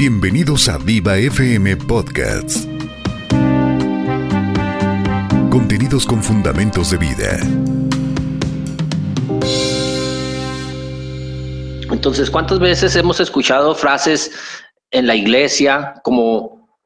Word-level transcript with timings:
Bienvenidos 0.00 0.66
a 0.70 0.78
Viva 0.78 1.18
FM 1.18 1.76
Podcasts. 1.76 2.66
Contenidos 5.50 6.06
con 6.06 6.22
fundamentos 6.22 6.90
de 6.90 6.96
vida. 6.96 7.38
Entonces, 11.92 12.30
¿cuántas 12.30 12.58
veces 12.60 12.96
hemos 12.96 13.20
escuchado 13.20 13.74
frases 13.74 14.32
en 14.90 15.06
la 15.06 15.14
iglesia 15.14 15.92
como 16.02 16.78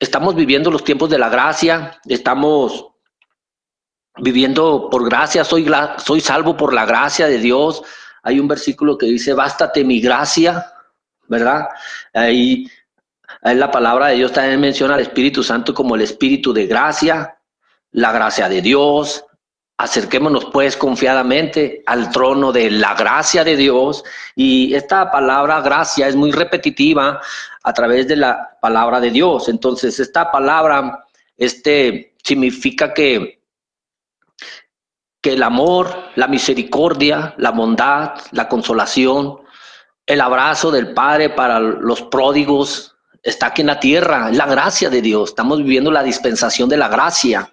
estamos 0.00 0.34
viviendo 0.34 0.70
los 0.70 0.84
tiempos 0.84 1.10
de 1.10 1.18
la 1.18 1.28
gracia, 1.28 2.00
estamos 2.06 2.86
viviendo 4.22 4.88
por 4.90 5.04
gracia, 5.04 5.44
soy, 5.44 5.70
soy 5.98 6.22
salvo 6.22 6.56
por 6.56 6.72
la 6.72 6.86
gracia 6.86 7.26
de 7.26 7.40
Dios? 7.40 7.82
Hay 8.22 8.40
un 8.40 8.48
versículo 8.48 8.96
que 8.96 9.04
dice, 9.04 9.34
bástate 9.34 9.84
mi 9.84 10.00
gracia, 10.00 10.64
¿verdad? 11.28 11.68
Ahí, 12.12 12.70
ahí 13.42 13.56
la 13.56 13.70
palabra 13.70 14.08
de 14.08 14.16
Dios 14.16 14.32
también 14.32 14.60
menciona 14.60 14.94
al 14.94 15.00
Espíritu 15.00 15.42
Santo 15.42 15.72
como 15.74 15.94
el 15.94 16.02
Espíritu 16.02 16.52
de 16.52 16.66
gracia, 16.66 17.38
la 17.92 18.12
gracia 18.12 18.48
de 18.48 18.62
Dios. 18.62 19.24
Acerquémonos 19.80 20.46
pues 20.46 20.76
confiadamente 20.76 21.84
al 21.86 22.10
trono 22.10 22.50
de 22.50 22.70
la 22.70 22.94
gracia 22.94 23.44
de 23.44 23.56
Dios. 23.56 24.02
Y 24.34 24.74
esta 24.74 25.10
palabra 25.10 25.60
gracia 25.60 26.08
es 26.08 26.16
muy 26.16 26.32
repetitiva 26.32 27.20
a 27.62 27.72
través 27.72 28.08
de 28.08 28.16
la 28.16 28.58
palabra 28.60 28.98
de 28.98 29.10
Dios. 29.10 29.48
Entonces, 29.48 30.00
esta 30.00 30.32
palabra 30.32 31.04
este, 31.36 32.16
significa 32.24 32.92
que, 32.92 33.42
que 35.20 35.34
el 35.34 35.42
amor, 35.42 36.10
la 36.16 36.26
misericordia, 36.26 37.34
la 37.38 37.50
bondad, 37.50 38.14
la 38.32 38.48
consolación, 38.48 39.38
el 40.08 40.22
abrazo 40.22 40.70
del 40.70 40.94
Padre 40.94 41.28
para 41.28 41.60
los 41.60 42.00
pródigos 42.02 42.96
está 43.22 43.48
aquí 43.48 43.60
en 43.60 43.66
la 43.66 43.78
tierra, 43.78 44.30
la 44.32 44.46
gracia 44.46 44.88
de 44.88 45.02
Dios. 45.02 45.30
Estamos 45.30 45.58
viviendo 45.58 45.90
la 45.90 46.02
dispensación 46.02 46.68
de 46.70 46.78
la 46.78 46.88
gracia. 46.88 47.52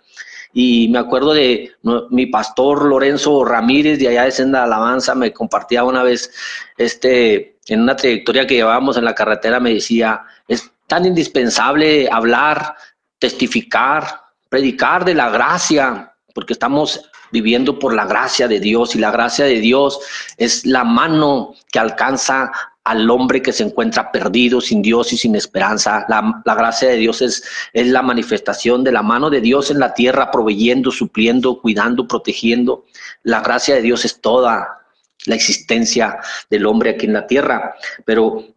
Y 0.53 0.87
me 0.87 0.99
acuerdo 0.99 1.33
de 1.33 1.73
mi 2.11 2.27
pastor 2.27 2.85
Lorenzo 2.85 3.43
Ramírez 3.43 3.99
de 3.99 4.07
allá 4.07 4.23
de 4.23 4.31
Senda 4.31 4.63
Alabanza, 4.63 5.13
me 5.15 5.33
compartía 5.33 5.83
una 5.83 6.01
vez, 6.01 6.31
este, 6.77 7.57
en 7.67 7.81
una 7.81 7.97
trayectoria 7.97 8.47
que 8.47 8.55
llevábamos 8.55 8.95
en 8.95 9.03
la 9.03 9.13
carretera, 9.13 9.59
me 9.59 9.73
decía, 9.73 10.23
es 10.47 10.71
tan 10.87 11.05
indispensable 11.05 12.07
hablar, 12.09 12.73
testificar, 13.19 14.21
predicar 14.47 15.03
de 15.03 15.15
la 15.15 15.29
gracia, 15.29 16.14
porque 16.35 16.51
estamos 16.51 17.09
viviendo 17.31 17.79
por 17.79 17.93
la 17.93 18.05
gracia 18.05 18.47
de 18.49 18.59
Dios 18.59 18.93
y 18.93 18.99
la 18.99 19.09
gracia 19.09 19.45
de 19.45 19.61
Dios 19.61 19.99
es 20.37 20.65
la 20.65 20.83
mano 20.83 21.55
que 21.71 21.79
alcanza 21.79 22.51
al 22.83 23.09
hombre 23.09 23.41
que 23.41 23.53
se 23.53 23.63
encuentra 23.63 24.11
perdido, 24.11 24.59
sin 24.59 24.81
Dios 24.81 25.13
y 25.13 25.17
sin 25.17 25.33
esperanza. 25.35 26.05
La, 26.09 26.43
gracia 26.55 26.89
de 26.89 26.97
Dios 26.97 27.21
es, 27.21 27.41
es 27.71 27.87
la 27.87 28.01
manifestación 28.01 28.83
de 28.83 28.91
la 28.91 29.01
mano 29.01 29.29
de 29.29 29.39
Dios 29.39 29.71
en 29.71 29.79
la 29.79 29.93
tierra, 29.93 30.29
proveyendo, 30.29 30.91
supliendo, 30.91 31.61
cuidando, 31.61 32.05
protegiendo. 32.05 32.83
La 33.23 33.39
gracia 33.39 33.73
de 33.73 33.81
Dios 33.81 34.03
es 34.03 34.19
toda 34.19 34.81
la 35.25 35.35
existencia 35.35 36.17
del 36.49 36.65
hombre 36.65 36.91
aquí 36.91 37.05
en 37.05 37.13
la 37.13 37.25
tierra. 37.25 37.75
Pero 38.03 38.54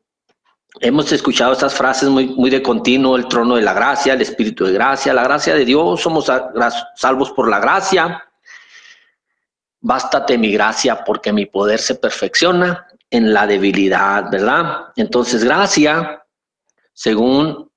hemos 0.81 1.11
escuchado 1.12 1.53
estas 1.53 1.75
frases 1.75 2.09
muy, 2.09 2.29
muy 2.29 2.51
de 2.51 2.62
continuo, 2.62 3.17
el 3.17 3.29
trono 3.29 3.57
de 3.57 3.62
la 3.62 3.75
gracia, 3.75 4.15
el 4.15 4.23
espíritu 4.23 4.65
de 4.65 4.73
gracia, 4.73 5.15
la 5.15 5.25
gracia 5.25 5.55
de 5.55 5.65
Dios, 5.65 6.01
somos 6.01 6.31
salvos 6.97 7.31
por 7.33 7.48
la 7.48 7.59
gracia, 7.59 8.25
Bástate 9.81 10.37
mi 10.37 10.53
gracia 10.53 11.05
porque 11.05 11.33
mi 11.33 11.47
poder 11.47 11.79
se 11.79 11.95
perfecciona 11.95 12.87
en 13.11 13.33
la 13.33 13.47
debilidad, 13.47 14.29
¿verdad? 14.31 14.87
Entonces, 14.97 15.45
gracia, 15.45 16.25
según 16.92 17.70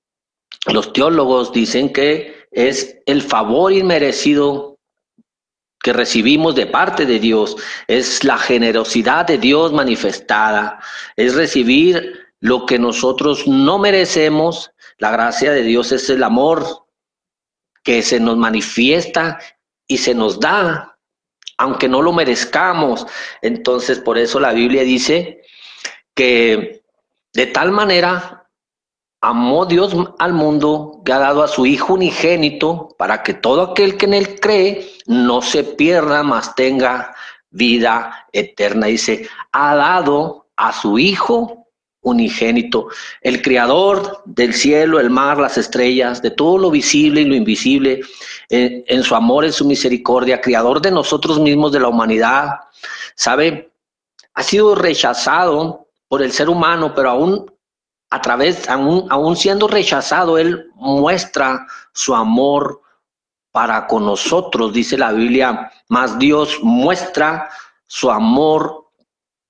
los 0.66 0.94
teólogos, 0.94 1.54
dicen 1.54 1.94
que 1.94 2.48
es 2.52 2.98
el 3.06 3.22
favor 3.22 3.72
inmerecido 3.72 4.80
que 5.80 5.94
recibimos 5.94 6.56
de 6.56 6.66
parte 6.68 7.06
de 7.06 7.20
Dios, 7.20 7.56
es 7.88 8.24
la 8.24 8.38
generosidad 8.38 9.26
de 9.26 9.38
Dios 9.38 9.72
manifestada, 9.72 10.80
es 11.16 11.36
recibir 11.36 12.31
lo 12.42 12.66
que 12.66 12.78
nosotros 12.78 13.48
no 13.48 13.80
merecemos. 13.80 14.72
La 14.98 15.12
gracia 15.12 15.52
de 15.54 15.64
Dios 15.64 15.94
es 15.94 16.10
el 16.10 16.24
amor 16.24 16.86
que 17.84 18.02
se 18.02 18.20
nos 18.20 18.36
manifiesta 18.36 19.40
y 19.88 19.98
se 19.98 20.14
nos 20.14 20.40
da 20.40 20.92
aunque 21.62 21.88
no 21.88 22.02
lo 22.02 22.12
merezcamos. 22.12 23.06
Entonces, 23.44 24.00
por 24.00 24.18
eso 24.18 24.40
la 24.40 24.52
Biblia 24.52 24.82
dice 24.82 25.44
que 26.16 26.84
de 27.34 27.46
tal 27.46 27.72
manera 27.72 28.50
amó 29.22 29.68
Dios 29.68 29.96
al 30.18 30.34
mundo 30.34 31.02
que 31.06 31.14
ha 31.14 31.20
dado 31.20 31.44
a 31.44 31.48
su 31.48 31.68
Hijo 31.68 31.94
unigénito 31.94 32.96
para 32.98 33.22
que 33.22 33.36
todo 33.36 33.62
aquel 33.62 33.96
que 33.96 34.08
en 34.08 34.16
él 34.16 34.40
cree 34.40 34.92
no 35.06 35.44
se 35.44 35.64
pierda, 35.64 36.24
mas 36.24 36.56
tenga 36.56 37.14
vida 37.52 38.28
eterna. 38.32 38.88
Dice, 38.88 39.30
ha 39.52 39.76
dado 39.76 40.48
a 40.56 40.74
su 40.74 40.98
Hijo 40.98 41.61
unigénito, 42.02 42.88
el 43.22 43.42
creador 43.42 44.24
del 44.26 44.54
cielo, 44.54 45.00
el 45.00 45.10
mar, 45.10 45.38
las 45.38 45.58
estrellas, 45.58 46.22
de 46.22 46.32
todo 46.32 46.58
lo 46.58 46.72
visible 46.72 47.22
y 47.22 47.26
lo 47.26 47.36
invisible, 47.36 48.02
en, 48.50 49.04
su 49.04 49.16
amor, 49.16 49.46
en 49.46 49.54
su 49.54 49.66
misericordia, 49.66 50.42
creador 50.42 50.82
de 50.82 50.92
nosotros 50.92 51.40
mismos, 51.40 51.72
de 51.72 51.80
la 51.80 51.88
humanidad, 51.88 52.60
¿sabe? 53.16 53.72
Ha 54.34 54.44
sido 54.44 54.76
rechazado 54.76 55.88
por 56.08 56.22
el 56.22 56.32
ser 56.32 56.50
humano, 56.50 56.94
pero 56.96 57.12
aún 57.12 57.52
a 58.10 58.22
través, 58.22 58.68
aún, 58.68 59.08
aún 59.10 59.38
siendo 59.38 59.68
rechazado, 59.68 60.38
Él 60.38 60.70
muestra 60.76 61.66
su 61.94 62.14
amor 62.14 62.82
para 63.52 63.88
con 63.88 64.06
nosotros, 64.06 64.74
dice 64.74 64.98
la 64.98 65.12
Biblia, 65.12 65.72
más 65.88 66.18
Dios 66.18 66.60
muestra 66.62 67.50
su 67.86 68.10
amor 68.10 68.81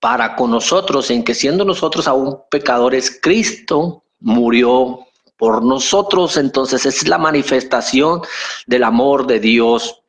para 0.02 0.36
con 0.36 0.50
nosotros, 0.50 1.12
en 1.12 1.24
que 1.24 1.36
siendo 1.36 1.64
nosotros 1.64 2.08
aún 2.08 2.40
pecadores, 2.50 3.20
Cristo 3.22 4.04
murió 4.20 5.06
por 5.38 5.64
nosotros. 5.64 6.38
Entonces 6.38 6.88
es 6.88 7.08
la 7.08 7.20
manifestación 7.20 8.22
del 8.66 8.84
amor 8.84 9.28
de 9.28 9.40
Dios. 9.40 10.02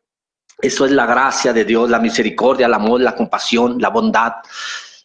Eso 0.62 0.86
es 0.86 0.92
la 0.92 1.04
gracia 1.04 1.53
de 1.53 1.66
Dios, 1.66 1.91
la 1.91 1.98
misericordia, 1.98 2.66
el 2.66 2.75
amor, 2.75 3.03
la 3.03 3.14
compasión, 3.14 3.78
la 3.78 3.91
bondad 3.91 4.32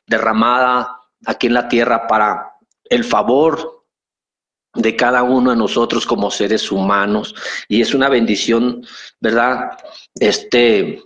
derramada 0.07 1.01
aquí 1.25 1.47
en 1.47 1.55
la 1.55 1.67
tierra 1.67 2.07
para 2.07 2.53
el 2.89 3.03
favor 3.03 3.83
de 4.73 4.95
cada 4.95 5.23
uno 5.23 5.49
de 5.49 5.57
nosotros 5.57 6.05
como 6.05 6.31
seres 6.31 6.71
humanos. 6.71 7.35
Y 7.67 7.81
es 7.81 7.93
una 7.93 8.07
bendición, 8.07 8.85
¿verdad? 9.19 9.77
Este, 10.15 11.03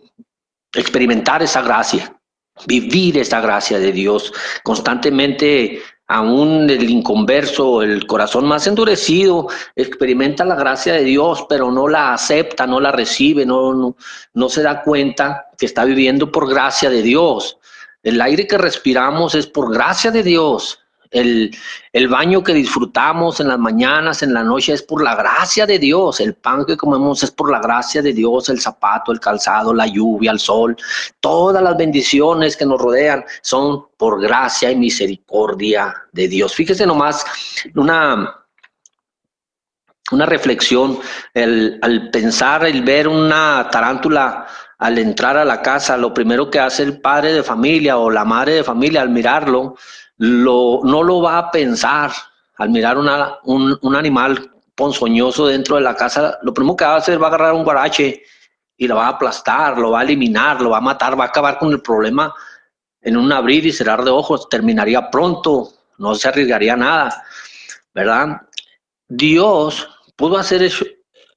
experimentar 0.72 1.42
esa 1.42 1.64
gracia 1.64 2.16
vivir 2.68 3.18
esa 3.18 3.42
gracia 3.42 3.80
de 3.80 3.92
Dios 3.92 4.34
constantemente. 4.64 5.82
Aún 6.08 6.70
el 6.70 6.90
inconverso, 6.90 7.82
el 7.82 8.06
corazón 8.06 8.46
más 8.46 8.68
endurecido, 8.68 9.48
experimenta 9.78 10.44
la 10.44 10.56
gracia 10.56 10.94
de 10.94 11.06
Dios, 11.06 11.46
pero 11.48 11.72
no 11.72 11.88
la 11.88 12.14
acepta, 12.14 12.68
no 12.68 12.82
la 12.82 12.92
recibe, 12.92 13.46
no, 13.46 13.74
no, 13.74 13.96
no 14.34 14.50
se 14.50 14.62
da 14.62 14.82
cuenta 14.82 15.48
que 15.58 15.66
está 15.66 15.86
viviendo 15.86 16.30
por 16.30 16.50
gracia 16.50 16.90
de 16.90 17.02
Dios. 17.02 17.58
El 18.04 18.20
aire 18.20 18.46
que 18.46 18.58
respiramos 18.58 19.36
es 19.36 19.48
por 19.48 19.74
gracia 19.74 20.12
de 20.12 20.24
Dios 20.24 20.82
el, 21.12 21.56
el, 21.92 22.08
baño 22.08 22.42
que 22.42 22.54
disfrutamos 22.54 23.42
en 23.42 23.50
las 23.50 23.60
mañanas, 23.60 24.24
en 24.24 24.34
la 24.34 24.44
noche, 24.44 24.74
es 24.74 24.82
por 24.82 25.04
la 25.04 25.16
gracia 25.16 25.66
de 25.66 25.78
Dios. 25.78 26.22
El 26.22 26.36
pan 26.36 26.66
que 26.66 26.78
comemos 26.78 27.22
es 27.22 27.32
por 27.32 27.52
la 27.52 27.60
gracia 27.60 28.02
de 28.02 28.14
Dios. 28.14 28.48
El 28.48 28.62
zapato, 28.62 29.12
el 29.12 29.20
calzado, 29.20 29.74
la 29.74 29.88
lluvia, 29.88 30.32
el 30.32 30.40
sol. 30.40 30.76
Todas 31.20 31.62
las 31.62 31.76
bendiciones 31.76 32.56
que 32.56 32.66
nos 32.66 32.82
rodean 32.82 33.26
son 33.42 33.88
por 33.98 34.22
gracia 34.22 34.72
y 34.72 34.78
misericordia 34.78 35.94
de 36.14 36.30
Dios. 36.30 36.56
Fíjese 36.56 36.86
nomás 36.86 37.26
una, 37.76 38.46
una 40.12 40.26
reflexión. 40.26 40.98
El, 41.34 41.78
al 41.82 42.10
pensar, 42.10 42.66
el 42.66 42.84
ver 42.84 43.10
una 43.10 43.68
tarántula 43.70 44.48
al 44.78 44.98
entrar 44.98 45.38
a 45.38 45.46
la 45.46 45.62
casa, 45.62 45.96
lo 45.96 46.14
primero 46.14 46.50
que 46.50 46.60
hace 46.60 46.82
el 46.84 47.02
padre 47.02 47.34
de 47.34 47.44
familia 47.44 47.98
o 47.98 48.10
la 48.10 48.26
madre 48.26 48.54
de 48.54 48.64
familia 48.64 49.02
al 49.02 49.10
mirarlo 49.10 49.76
lo, 50.22 50.82
no 50.84 51.02
lo 51.02 51.20
va 51.20 51.40
a 51.40 51.52
pensar 51.52 52.12
al 52.58 52.70
mirar 52.70 52.96
un, 52.96 53.80
un, 53.82 53.96
animal 53.96 54.52
ponzoñoso 54.76 55.48
dentro 55.48 55.78
de 55.78 55.82
la 55.82 55.96
casa. 55.96 56.38
Lo 56.44 56.54
primero 56.54 56.76
que 56.76 56.86
va 56.86 56.94
a 56.94 56.98
hacer 56.98 57.20
va 57.20 57.26
a 57.26 57.30
agarrar 57.30 57.54
un 57.54 57.64
guarache 57.64 58.22
y 58.78 58.88
lo 58.88 58.98
va 58.98 59.08
a 59.08 59.10
aplastar, 59.10 59.80
lo 59.80 59.90
va 59.90 60.02
a 60.02 60.04
eliminar, 60.04 60.62
lo 60.62 60.70
va 60.70 60.78
a 60.78 60.82
matar, 60.82 61.20
va 61.20 61.24
a 61.24 61.28
acabar 61.28 61.58
con 61.58 61.72
el 61.72 61.82
problema 61.82 62.32
en 63.02 63.18
un 63.18 63.32
abrir 63.32 63.66
y 63.66 63.72
cerrar 63.72 64.04
de 64.04 64.12
ojos. 64.12 64.48
Terminaría 64.48 65.10
pronto, 65.10 65.72
no 65.98 66.14
se 66.14 66.28
arriesgaría 66.28 66.76
nada, 66.76 67.24
¿verdad? 67.92 68.42
Dios 69.08 69.90
pudo, 70.16 70.38
hacer 70.38 70.62
eso, 70.62 70.86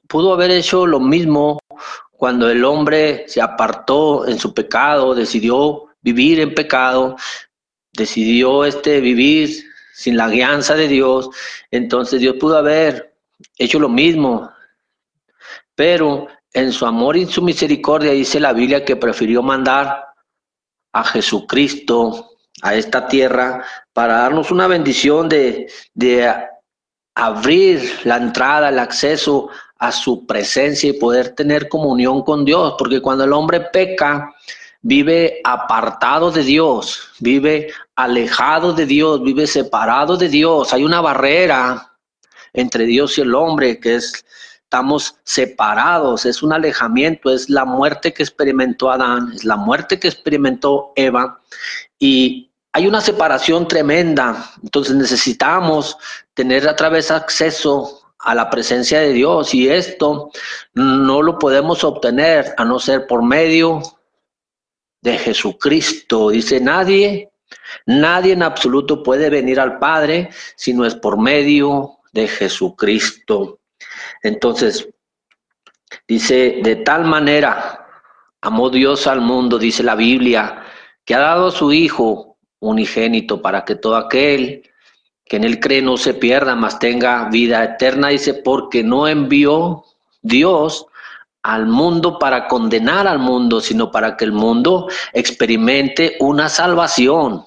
pudo 0.07 0.35
haber 0.35 0.51
hecho 0.51 0.85
lo 0.85 1.01
mismo 1.01 1.59
cuando 2.11 2.51
el 2.51 2.63
hombre 2.67 3.25
se 3.29 3.41
apartó 3.41 4.29
en 4.29 4.39
su 4.39 4.53
pecado, 4.53 5.15
decidió 5.15 5.87
vivir 6.03 6.41
en 6.41 6.55
pecado, 6.55 7.17
decidió 7.96 8.64
este, 8.64 9.00
vivir 9.00 9.64
sin 9.94 10.17
la 10.17 10.29
guianza 10.29 10.75
de 10.75 10.88
Dios, 10.88 11.31
entonces 11.70 12.20
Dios 12.20 12.37
pudo 12.38 12.58
haber 12.58 13.14
hecho 13.56 13.79
lo 13.79 13.88
mismo, 13.88 14.50
pero 15.75 16.26
en 16.52 16.73
su 16.73 16.87
amor 16.87 17.17
y 17.17 17.26
su 17.26 17.43
misericordia 17.43 18.12
dice 18.12 18.41
la 18.41 18.52
Biblia 18.52 18.85
que 18.85 18.96
prefirió 18.96 19.43
mandar 19.43 20.06
a 20.93 21.05
Jesucristo 21.05 22.31
a 22.62 22.75
esta 22.75 23.06
tierra 23.08 23.64
para 23.93 24.19
darnos 24.19 24.50
una 24.50 24.67
bendición 24.67 25.29
de, 25.29 25.69
de 25.93 26.32
abrir 27.14 28.00
la 28.05 28.17
entrada, 28.17 28.69
el 28.69 28.79
acceso 28.79 29.49
a 29.79 29.93
su 29.93 30.26
presencia 30.26 30.88
y 30.88 30.94
poder 30.94 31.31
tener 31.31 31.69
comunión 31.69 32.23
con 32.23 32.44
Dios, 32.44 32.75
porque 32.79 33.02
cuando 33.02 33.25
el 33.25 33.32
hombre 33.32 33.61
peca, 33.73 34.32
vive 34.85 35.41
apartado 35.45 36.31
de 36.31 36.45
Dios, 36.45 37.09
vive 37.19 37.73
alejado 37.97 38.75
de 38.75 38.85
Dios, 38.85 39.23
vive 39.23 39.47
separado 39.47 40.19
de 40.19 40.29
Dios. 40.29 40.75
Hay 40.75 40.85
una 40.85 41.01
barrera 41.01 41.97
entre 42.53 42.85
Dios 42.85 43.17
y 43.17 43.23
el 43.23 43.35
hombre 43.35 43.81
que 43.81 43.97
es 43.97 44.25
estamos 44.63 45.15
separados, 45.23 46.27
es 46.27 46.43
un 46.43 46.53
alejamiento, 46.53 47.31
es 47.33 47.49
la 47.49 47.65
muerte 47.65 48.13
que 48.13 48.25
experimentó 48.25 48.91
Adán, 48.91 49.31
es 49.33 49.45
la 49.45 49.55
muerte 49.55 50.01
que 50.01 50.09
experimentó 50.09 50.93
Eva 50.97 51.39
y 51.99 52.51
hay 52.73 52.89
una 52.89 53.01
separación 53.01 53.69
tremenda, 53.69 54.51
entonces 54.65 54.97
necesitamos 54.97 55.97
tener 56.35 56.69
a 56.69 56.75
través 56.75 57.13
acceso 57.13 58.01
a 58.19 58.35
la 58.35 58.51
presencia 58.51 58.99
de 58.99 59.13
Dios 59.13 59.55
y 59.55 59.69
esto 59.69 60.31
no 60.73 61.23
lo 61.23 61.39
podemos 61.39 61.85
obtener 61.85 62.53
a 62.57 62.65
no 62.65 62.81
ser 62.81 63.07
por 63.07 63.23
medio 63.23 63.81
de 65.05 65.19
Jesucristo. 65.19 66.31
Dice 66.31 66.61
nadie, 66.61 67.31
nadie 67.87 68.33
en 68.33 68.43
absoluto 68.43 69.03
puede 69.03 69.29
venir 69.31 69.61
al 69.61 69.79
Padre 69.79 70.31
si 70.56 70.73
no 70.73 70.85
es 70.85 70.95
por 70.95 71.21
medio 71.21 71.99
de 72.12 72.27
Jesucristo. 72.27 73.61
Entonces, 74.23 74.89
dice, 76.09 76.61
de 76.62 76.77
tal 76.77 77.05
manera 77.05 77.87
amó 78.41 78.71
Dios 78.71 79.06
al 79.06 79.21
mundo, 79.21 79.59
dice 79.59 79.83
la 79.83 79.95
Biblia, 79.95 80.65
que 81.05 81.15
ha 81.15 81.21
dado 81.21 81.49
a 81.49 81.53
su 81.53 81.71
Hijo 81.73 82.39
unigénito 82.61 83.43
para 83.43 83.65
que 83.65 83.75
todo 83.75 83.97
aquel 83.97 84.71
que 85.27 85.37
en 85.37 85.45
él 85.45 85.61
cree 85.61 85.83
no 85.83 85.99
se 85.99 86.15
pierda, 86.15 86.55
mas 86.55 86.79
tenga 86.79 87.29
vida 87.31 87.62
eterna, 87.62 88.09
dice, 88.09 88.35
porque 88.35 88.83
no 88.83 89.07
envió 89.07 89.85
Dios 90.23 90.87
al 91.44 91.67
mundo 91.67 92.19
para 92.19 92.49
condenar 92.49 93.06
al 93.06 93.20
mundo, 93.20 93.61
sino 93.61 93.91
para 93.93 94.17
que 94.17 94.25
el 94.25 94.32
mundo 94.32 94.88
experimente 95.12 96.17
una 96.19 96.49
salvación 96.49 97.44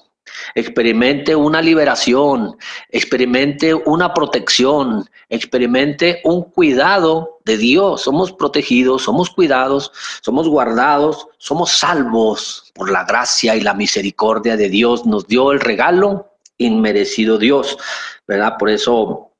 experimente 0.54 1.34
una 1.34 1.60
liberación, 1.60 2.56
experimente 2.90 3.74
una 3.74 4.12
protección, 4.14 5.08
experimente 5.28 6.20
un 6.24 6.42
cuidado 6.42 7.40
de 7.44 7.56
Dios. 7.56 8.02
Somos 8.02 8.32
protegidos, 8.32 9.02
somos 9.02 9.30
cuidados, 9.30 9.92
somos 10.22 10.48
guardados, 10.48 11.28
somos 11.38 11.72
salvos 11.72 12.70
por 12.74 12.90
la 12.90 13.04
gracia 13.04 13.56
y 13.56 13.60
la 13.60 13.74
misericordia 13.74 14.56
de 14.56 14.68
Dios. 14.68 15.06
Nos 15.06 15.26
dio 15.26 15.52
el 15.52 15.60
regalo 15.60 16.32
inmerecido 16.58 17.38
Dios, 17.38 17.78
¿verdad? 18.26 18.56
Por 18.58 18.70
eso 18.70 19.30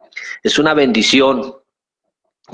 es 0.42 0.58
una 0.58 0.74
bendición 0.74 1.54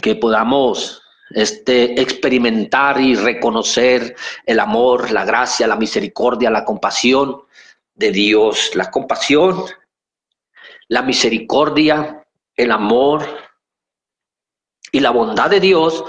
que 0.01 0.15
podamos 0.15 1.04
este, 1.35 2.01
experimentar 2.01 3.01
y 3.01 3.17
reconocer 3.17 4.15
el 4.47 4.61
amor, 4.61 5.11
la 5.11 5.25
gracia, 5.25 5.67
la 5.67 5.77
misericordia, 5.77 6.51
la 6.51 6.65
compasión 6.65 7.43
de 7.95 8.13
Dios, 8.13 8.71
la 8.75 8.91
compasión, 8.91 9.65
la 10.89 11.03
misericordia, 11.03 12.25
el 12.57 12.71
amor 12.71 13.27
y 14.93 15.01
la 15.01 15.11
bondad 15.11 15.51
de 15.51 15.61
Dios, 15.61 16.05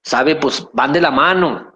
sabe, 0.00 0.36
pues 0.36 0.66
van 0.72 0.92
de 0.92 1.00
la 1.00 1.10
mano. 1.10 1.74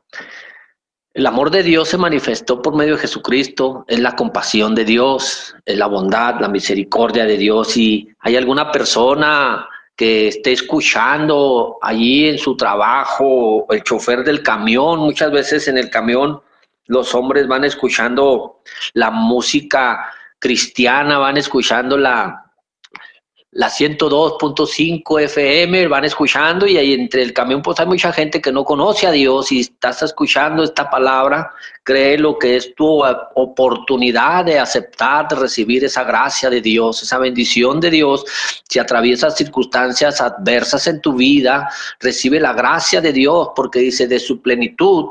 El 1.12 1.26
amor 1.26 1.50
de 1.50 1.62
Dios 1.62 1.88
se 1.88 1.98
manifestó 1.98 2.62
por 2.62 2.74
medio 2.74 2.94
de 2.94 3.00
Jesucristo, 3.00 3.84
es 3.88 3.98
la 3.98 4.16
compasión 4.16 4.74
de 4.74 4.84
Dios, 4.84 5.54
es 5.66 5.76
la 5.76 5.86
bondad, 5.86 6.40
la 6.40 6.48
misericordia 6.48 7.26
de 7.26 7.36
Dios. 7.36 7.76
Y 7.76 8.08
hay 8.20 8.36
alguna 8.36 8.70
persona 8.70 9.68
que 9.96 10.28
esté 10.28 10.52
escuchando 10.52 11.78
allí 11.82 12.28
en 12.28 12.38
su 12.38 12.56
trabajo, 12.56 13.66
el 13.70 13.82
chofer 13.82 14.24
del 14.24 14.42
camión, 14.42 15.00
muchas 15.00 15.30
veces 15.30 15.68
en 15.68 15.78
el 15.78 15.90
camión 15.90 16.40
los 16.86 17.14
hombres 17.14 17.46
van 17.46 17.64
escuchando 17.64 18.60
la 18.94 19.10
música 19.10 20.12
cristiana, 20.38 21.18
van 21.18 21.36
escuchando 21.36 21.96
la, 21.96 22.41
la 23.54 23.68
102.5 23.68 25.20
FM, 25.20 25.86
van 25.86 26.06
escuchando 26.06 26.66
y 26.66 26.78
ahí 26.78 26.94
entre 26.94 27.22
el 27.22 27.34
camión 27.34 27.60
pues 27.60 27.78
hay 27.80 27.86
mucha 27.86 28.10
gente 28.10 28.40
que 28.40 28.50
no 28.50 28.64
conoce 28.64 29.06
a 29.06 29.10
Dios 29.10 29.52
y 29.52 29.60
estás 29.60 30.02
escuchando 30.02 30.62
esta 30.62 30.88
palabra, 30.88 31.50
cree 31.82 32.16
lo 32.16 32.38
que 32.38 32.56
es 32.56 32.74
tu 32.74 33.04
oportunidad 33.34 34.46
de 34.46 34.58
aceptar, 34.58 35.28
de 35.28 35.36
recibir 35.36 35.84
esa 35.84 36.02
gracia 36.02 36.48
de 36.48 36.62
Dios, 36.62 37.02
esa 37.02 37.18
bendición 37.18 37.78
de 37.78 37.90
Dios. 37.90 38.24
Si 38.66 38.78
atraviesas 38.78 39.36
circunstancias 39.36 40.22
adversas 40.22 40.86
en 40.86 41.02
tu 41.02 41.12
vida, 41.12 41.68
recibe 42.00 42.40
la 42.40 42.54
gracia 42.54 43.02
de 43.02 43.12
Dios 43.12 43.48
porque 43.54 43.80
dice 43.80 44.08
de 44.08 44.18
su 44.18 44.40
plenitud 44.40 45.10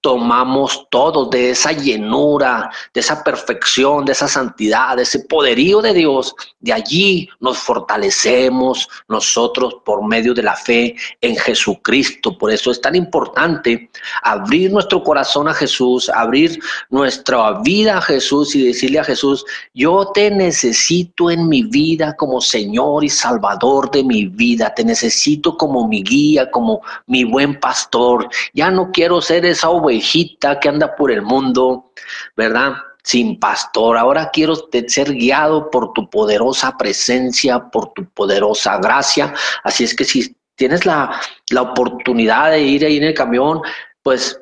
tomamos 0.00 0.86
todo 0.90 1.26
de 1.26 1.50
esa 1.50 1.72
llenura, 1.72 2.70
de 2.94 3.00
esa 3.00 3.22
perfección, 3.22 4.04
de 4.04 4.12
esa 4.12 4.28
santidad, 4.28 4.96
de 4.96 5.02
ese 5.02 5.20
poderío 5.20 5.82
de 5.82 5.92
Dios. 5.92 6.34
De 6.60 6.72
allí 6.72 7.28
nos 7.38 7.58
fortalecemos 7.58 8.88
nosotros 9.08 9.76
por 9.84 10.06
medio 10.06 10.32
de 10.32 10.42
la 10.42 10.56
fe 10.56 10.96
en 11.20 11.36
Jesucristo. 11.36 12.36
Por 12.38 12.50
eso 12.50 12.70
es 12.70 12.80
tan 12.80 12.94
importante 12.94 13.90
abrir 14.22 14.72
nuestro 14.72 15.02
corazón 15.02 15.48
a 15.48 15.54
Jesús, 15.54 16.08
abrir 16.08 16.58
nuestra 16.88 17.60
vida 17.60 17.98
a 17.98 18.02
Jesús 18.02 18.54
y 18.54 18.66
decirle 18.66 19.00
a 19.00 19.04
Jesús, 19.04 19.44
yo 19.74 20.10
te 20.14 20.30
necesito 20.30 21.30
en 21.30 21.46
mi 21.46 21.62
vida 21.62 22.16
como 22.16 22.40
Señor 22.40 23.04
y 23.04 23.10
Salvador 23.10 23.90
de 23.90 24.02
mi 24.02 24.26
vida. 24.26 24.72
Te 24.74 24.82
necesito 24.82 25.58
como 25.58 25.86
mi 25.86 26.02
guía, 26.02 26.50
como 26.50 26.80
mi 27.06 27.24
buen 27.24 27.60
pastor. 27.60 28.28
Ya 28.54 28.70
no 28.70 28.90
quiero 28.92 29.20
ser 29.20 29.44
esa 29.44 29.68
obediencia 29.68 29.89
hijita 29.90 30.60
que 30.60 30.68
anda 30.68 30.94
por 30.94 31.10
el 31.10 31.22
mundo, 31.22 31.92
¿verdad? 32.36 32.74
Sin 33.02 33.38
pastor. 33.38 33.96
Ahora 33.96 34.30
quiero 34.32 34.54
ser 34.86 35.14
guiado 35.14 35.70
por 35.70 35.92
tu 35.92 36.08
poderosa 36.08 36.76
presencia, 36.76 37.58
por 37.58 37.92
tu 37.92 38.04
poderosa 38.10 38.78
gracia. 38.78 39.34
Así 39.64 39.84
es 39.84 39.94
que 39.94 40.04
si 40.04 40.36
tienes 40.54 40.84
la, 40.84 41.20
la 41.50 41.62
oportunidad 41.62 42.50
de 42.50 42.60
ir 42.60 42.84
ahí 42.84 42.98
en 42.98 43.04
el 43.04 43.14
camión, 43.14 43.62
pues 44.02 44.40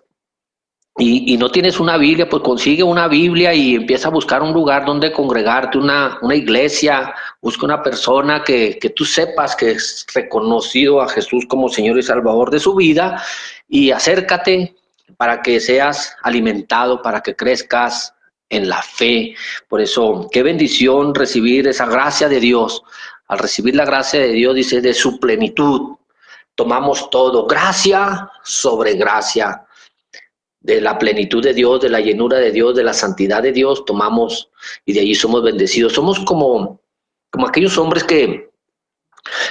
y, 1.01 1.37
no 1.37 1.49
tienes 1.51 1.79
una 1.79 1.97
Biblia, 1.97 2.29
pues 2.29 2.43
consigue 2.43 2.83
una 2.83 3.07
Biblia 3.07 3.55
y 3.55 3.77
empieza 3.77 4.09
a 4.09 4.11
buscar 4.11 4.43
un 4.43 4.53
lugar 4.53 4.85
donde 4.85 5.13
congregarte, 5.13 5.79
una, 5.79 6.19
una 6.23 6.35
iglesia, 6.35 7.15
busca 7.41 7.67
una 7.67 7.81
persona 7.81 8.43
que, 8.43 8.81
que, 8.81 8.91
tú 8.91 9.05
sepas 9.05 9.55
que 9.55 9.73
es 9.73 10.05
reconocido 10.13 11.01
a 11.01 11.09
Jesús 11.09 11.47
como 11.47 11.69
Señor 11.69 11.99
y 11.99 12.03
Salvador 12.03 12.51
de 12.51 12.59
su 12.59 12.75
vida 12.75 13.23
y 13.69 13.93
acércate, 13.93 14.75
para 15.19 15.43
que 15.43 15.61
seas 15.61 16.17
alimentado, 16.23 17.03
para 17.03 17.21
que 17.21 17.35
crezcas 17.35 18.15
en 18.49 18.69
la 18.69 18.81
fe. 18.81 19.35
Por 19.69 19.81
eso, 19.81 20.29
qué 20.33 20.43
bendición 20.43 21.15
recibir 21.15 21.67
esa 21.67 21.87
gracia 21.87 22.29
de 22.29 22.41
Dios. 22.41 22.83
Al 23.27 23.41
recibir 23.41 23.75
la 23.75 23.85
gracia 23.85 24.21
de 24.21 24.29
Dios, 24.29 24.55
dice, 24.55 24.81
de 24.81 24.95
su 24.95 25.19
plenitud, 25.19 25.97
tomamos 26.55 27.11
todo, 27.11 27.47
gracia 27.47 28.31
sobre 28.45 28.95
gracia. 28.95 29.67
De 30.61 30.81
la 30.81 30.97
plenitud 30.99 31.43
de 31.43 31.53
Dios, 31.53 31.81
de 31.81 31.89
la 31.89 32.01
llenura 32.01 32.39
de 32.39 32.53
Dios, 32.53 32.77
de 32.77 32.85
la 32.85 32.95
santidad 32.95 33.43
de 33.43 33.53
Dios, 33.53 33.85
tomamos 33.85 34.51
y 34.85 34.93
de 34.93 35.01
allí 35.01 35.17
somos 35.17 35.43
bendecidos. 35.43 35.95
Somos 35.95 36.21
como, 36.21 36.81
como 37.31 37.49
aquellos 37.49 37.77
hombres 37.77 38.05
que, 38.05 38.51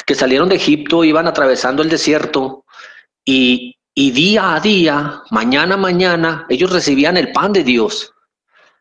que 0.05 0.15
salieron 0.15 0.47
de 0.47 0.55
Egipto, 0.55 1.03
iban 1.03 1.27
atravesando 1.27 1.83
el 1.83 1.89
desierto 1.89 2.63
y, 3.25 3.76
y 3.99 4.11
día 4.11 4.53
a 4.53 4.59
día, 4.59 5.23
mañana 5.31 5.73
a 5.73 5.77
mañana, 5.77 6.45
ellos 6.49 6.71
recibían 6.71 7.17
el 7.17 7.31
pan 7.31 7.51
de 7.51 7.63
Dios. 7.63 8.13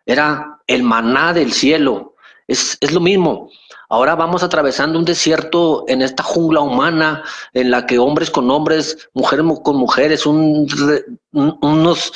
Era 0.04 0.60
el 0.66 0.82
maná 0.82 1.32
del 1.32 1.54
cielo. 1.54 2.16
Es, 2.46 2.76
es, 2.82 2.92
lo 2.92 3.00
mismo. 3.00 3.48
Ahora 3.88 4.14
vamos 4.14 4.42
atravesando 4.42 4.98
un 4.98 5.06
desierto 5.06 5.86
en 5.88 6.02
esta 6.02 6.22
jungla 6.22 6.60
humana 6.60 7.24
en 7.54 7.70
la 7.70 7.86
que 7.86 7.98
hombres 7.98 8.30
con 8.30 8.50
hombres, 8.50 9.08
mujeres 9.14 9.46
con 9.64 9.76
mujeres, 9.76 10.26
un, 10.26 10.68
unos 11.32 12.12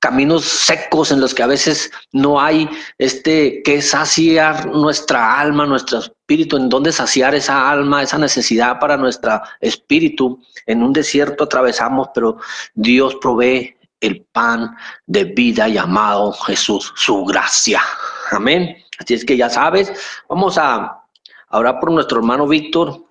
caminos 0.00 0.44
secos 0.46 1.12
en 1.12 1.20
los 1.20 1.34
que 1.34 1.42
a 1.42 1.46
veces 1.46 1.92
no 2.12 2.40
hay 2.40 2.68
este 2.98 3.62
que 3.62 3.82
saciar 3.82 4.66
nuestra 4.66 5.38
alma, 5.38 5.66
nuestro 5.66 5.98
espíritu, 5.98 6.56
en 6.56 6.68
donde 6.68 6.90
saciar 6.90 7.34
esa 7.34 7.70
alma, 7.70 8.02
esa 8.02 8.18
necesidad 8.18 8.80
para 8.80 8.96
nuestro 8.96 9.40
espíritu. 9.60 10.42
En 10.66 10.82
un 10.82 10.92
desierto 10.92 11.44
atravesamos, 11.44 12.08
pero 12.14 12.38
Dios 12.74 13.16
provee 13.20 13.76
el 14.00 14.22
pan 14.32 14.74
de 15.06 15.24
vida 15.24 15.68
llamado 15.68 16.32
Jesús, 16.32 16.92
su 16.96 17.24
gracia. 17.26 17.82
Amén. 18.30 18.76
Así 18.98 19.14
es 19.14 19.24
que 19.24 19.36
ya 19.36 19.50
sabes, 19.50 19.92
vamos 20.28 20.56
a 20.58 21.02
ahora 21.48 21.78
por 21.78 21.90
nuestro 21.90 22.18
hermano 22.18 22.46
Víctor, 22.46 23.04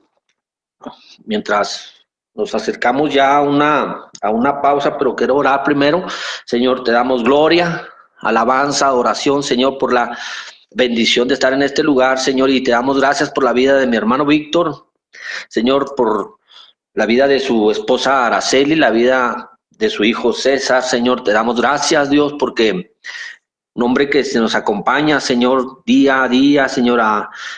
mientras 1.26 1.99
nos 2.40 2.56
acercamos 2.56 3.14
ya 3.14 3.36
a 3.36 3.42
una, 3.42 4.10
a 4.22 4.30
una 4.30 4.62
pausa, 4.62 4.98
pero 4.98 5.16
quiero 5.16 5.36
orar 5.36 5.62
primero. 5.64 6.06
Señor, 6.46 6.84
te 6.84 6.92
damos 6.92 7.24
gloria, 7.24 7.86
alabanza, 8.22 8.88
adoración, 8.88 9.44
Señor, 9.44 9.78
por 9.78 9.94
la 9.94 10.18
bendición 10.72 11.28
de 11.28 11.34
estar 11.34 11.52
en 11.52 11.64
este 11.64 11.84
lugar, 11.84 12.18
Señor, 12.18 12.50
y 12.50 12.64
te 12.64 12.72
damos 12.72 12.98
gracias 13.00 13.30
por 13.32 13.44
la 13.44 13.52
vida 13.52 13.78
de 13.78 13.88
mi 13.88 13.98
hermano 13.98 14.26
Víctor, 14.26 14.88
Señor, 15.50 15.96
por 15.96 16.40
la 16.94 17.06
vida 17.06 17.28
de 17.28 17.40
su 17.40 17.72
esposa 17.72 18.26
Araceli, 18.26 18.76
la 18.76 18.92
vida 18.92 19.52
de 19.70 19.90
su 19.90 20.04
hijo 20.06 20.32
César, 20.32 20.82
Señor, 20.82 21.24
te 21.24 21.34
damos 21.34 21.60
gracias, 21.60 22.10
Dios, 22.10 22.36
porque 22.40 22.96
un 23.80 23.84
hombre 23.84 24.10
que 24.10 24.26
se 24.26 24.40
nos 24.40 24.56
acompaña, 24.56 25.22
Señor, 25.22 25.84
día 25.86 26.24
a 26.24 26.28
día, 26.28 26.68
Señor, 26.68 27.00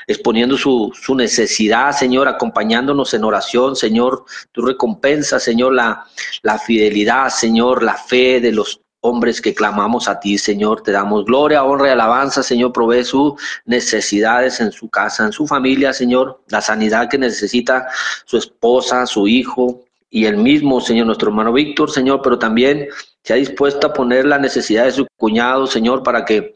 exponiendo 0.05 0.55
su, 0.55 0.91
su, 0.93 1.15
necesidad, 1.15 1.93
Señor, 1.93 2.27
acompañándonos 2.27 3.15
en 3.15 3.23
oración, 3.23 3.75
Señor, 3.75 4.25
tu 4.51 4.61
recompensa, 4.61 5.39
Señor, 5.39 5.73
la, 5.73 6.05
la 6.43 6.59
fidelidad, 6.59 7.29
Señor, 7.29 7.81
la 7.81 7.95
fe 7.95 8.39
de 8.39 8.51
los 8.51 8.81
hombres 8.99 9.41
que 9.41 9.55
clamamos 9.55 10.07
a 10.07 10.19
ti, 10.19 10.37
Señor. 10.37 10.83
Te 10.83 10.91
damos 10.91 11.25
gloria, 11.25 11.63
honra 11.63 11.87
y 11.87 11.91
alabanza, 11.91 12.43
Señor. 12.43 12.71
Provee 12.71 13.03
sus 13.03 13.33
necesidades 13.65 14.59
en 14.59 14.71
su 14.71 14.89
casa, 14.91 15.25
en 15.25 15.31
su 15.31 15.47
familia, 15.47 15.91
Señor. 15.91 16.43
La 16.49 16.61
sanidad 16.61 17.09
que 17.09 17.17
necesita 17.17 17.87
su 18.25 18.37
esposa, 18.37 19.07
su 19.07 19.27
hijo 19.27 19.85
y 20.13 20.25
el 20.25 20.35
mismo, 20.37 20.81
Señor, 20.81 21.05
nuestro 21.07 21.29
hermano 21.29 21.53
Víctor, 21.53 21.89
Señor, 21.89 22.21
pero 22.21 22.37
también 22.37 22.89
se 23.23 23.33
ha 23.33 23.37
dispuesto 23.37 23.87
a 23.87 23.93
poner 23.93 24.25
la 24.25 24.37
necesidad 24.37 24.83
de 24.83 24.91
su 24.91 25.07
cuñado, 25.15 25.65
Señor, 25.65 26.03
para 26.03 26.25
que 26.25 26.53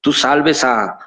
tú 0.00 0.12
salves 0.12 0.64
a, 0.64 0.98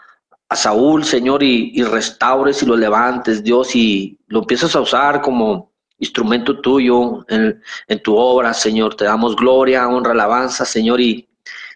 Saúl, 0.53 1.05
Señor, 1.05 1.43
y, 1.43 1.81
restaures 1.83 2.61
y 2.61 2.65
lo 2.65 2.75
levantes, 2.75 3.41
Dios, 3.41 3.73
y 3.73 4.19
lo 4.27 4.39
empiezas 4.39 4.75
a 4.75 4.81
usar 4.81 5.21
como 5.21 5.71
instrumento 5.97 6.59
tuyo 6.59 7.25
en, 7.29 8.03
tu 8.03 8.17
obra, 8.17 8.53
Señor. 8.53 8.95
Te 8.95 9.05
damos 9.05 9.37
gloria, 9.37 9.87
honra, 9.87 10.11
alabanza, 10.11 10.65
Señor. 10.65 10.99
Y 10.99 11.29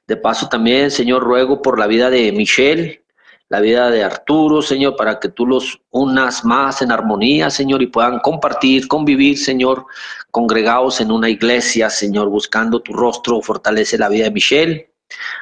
de 0.07 0.17
paso 0.17 0.49
también, 0.49 0.91
Señor, 0.91 1.23
ruego 1.23 1.61
por 1.61 1.79
la 1.79 1.87
vida 1.87 2.09
de 2.09 2.33
Michelle, 2.33 3.04
la 3.49 3.59
vida 3.59 3.91
de 3.91 4.03
Arturo, 4.03 4.61
Señor, 4.61 4.95
para 4.95 5.19
que 5.19 5.29
tú 5.29 5.45
los 5.45 5.79
unas 5.91 6.43
más 6.43 6.81
en 6.81 6.91
armonía, 6.91 7.49
Señor, 7.49 7.81
y 7.81 7.87
puedan 7.87 8.19
compartir, 8.19 8.87
convivir, 8.87 9.37
Señor, 9.37 9.85
congregados 10.31 10.99
en 10.99 11.11
una 11.11 11.29
iglesia, 11.29 11.89
Señor, 11.89 12.29
buscando 12.29 12.81
tu 12.81 12.93
rostro, 12.93 13.41
fortalece 13.41 13.97
la 13.97 14.09
vida 14.09 14.25
de 14.25 14.31
Michelle. 14.31 14.91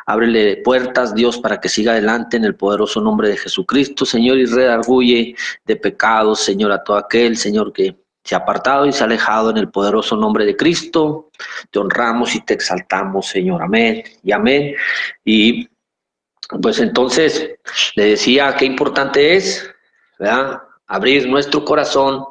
Ábrele 0.06 0.58
puertas, 0.58 1.16
Dios, 1.16 1.38
para 1.38 1.62
que 1.62 1.70
siga 1.70 1.94
adelante 1.94 2.36
en 2.36 2.44
el 2.44 2.56
poderoso 2.56 3.00
nombre 3.00 3.30
de 3.30 3.38
Jesucristo, 3.38 4.06
Señor, 4.06 4.38
y 4.38 4.46
redarguye 4.46 5.36
de 5.66 5.76
pecados, 5.78 6.42
Señor, 6.42 6.74
a 6.74 6.84
todo 6.84 6.98
aquel, 6.98 7.38
Señor, 7.38 7.72
que 7.72 7.96
se 8.24 8.36
ha 8.36 8.40
apartado 8.40 8.86
y 8.86 8.94
se 8.94 9.04
ha 9.04 9.06
alejado 9.06 9.50
en 9.52 9.58
el 9.58 9.70
poderoso 9.70 10.16
nombre 10.16 10.46
de 10.46 10.56
Cristo. 10.56 11.30
Te 11.72 11.80
honramos 11.80 12.36
y 12.36 12.42
te 12.42 12.54
exaltamos, 12.54 13.28
Señor. 13.28 13.62
Amén 13.62 14.04
y 14.24 14.32
amén. 14.32 14.76
Y 15.26 15.68
pues 16.62 16.80
entonces 16.80 17.56
le 17.96 18.06
decía 18.06 18.56
qué 18.56 18.66
importante 18.66 19.36
es 19.36 19.70
abrir 20.88 21.28
nuestro 21.28 21.64
corazón 21.66 22.26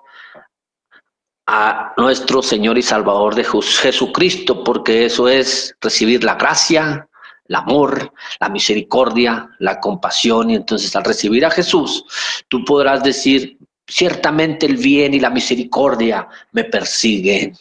a 1.47 1.92
nuestro 1.97 2.42
Señor 2.42 2.78
y 2.78 2.83
Salvador 2.83 3.35
de 3.35 3.45
Jesucristo, 3.45 4.62
porque 4.62 5.07
eso 5.07 5.28
es 5.28 5.75
recibir 5.81 6.23
la 6.23 6.37
gracia, 6.37 7.09
el 7.49 7.57
amor, 7.57 8.12
la 8.40 8.49
misericordia, 8.49 9.50
la 9.59 9.81
compasión. 9.81 10.50
Y 10.50 10.54
entonces 10.54 10.95
al 10.95 11.04
recibir 11.04 11.45
a 11.45 11.50
Jesús, 11.50 12.04
tú 12.49 12.64
podrás 12.64 13.02
decir, 13.02 13.59
ciertamente 13.87 14.66
el 14.66 14.76
bien 14.76 15.14
y 15.14 15.21
la 15.21 15.31
misericordia 15.31 16.28
me 16.52 16.64
persiguen. 16.64 17.57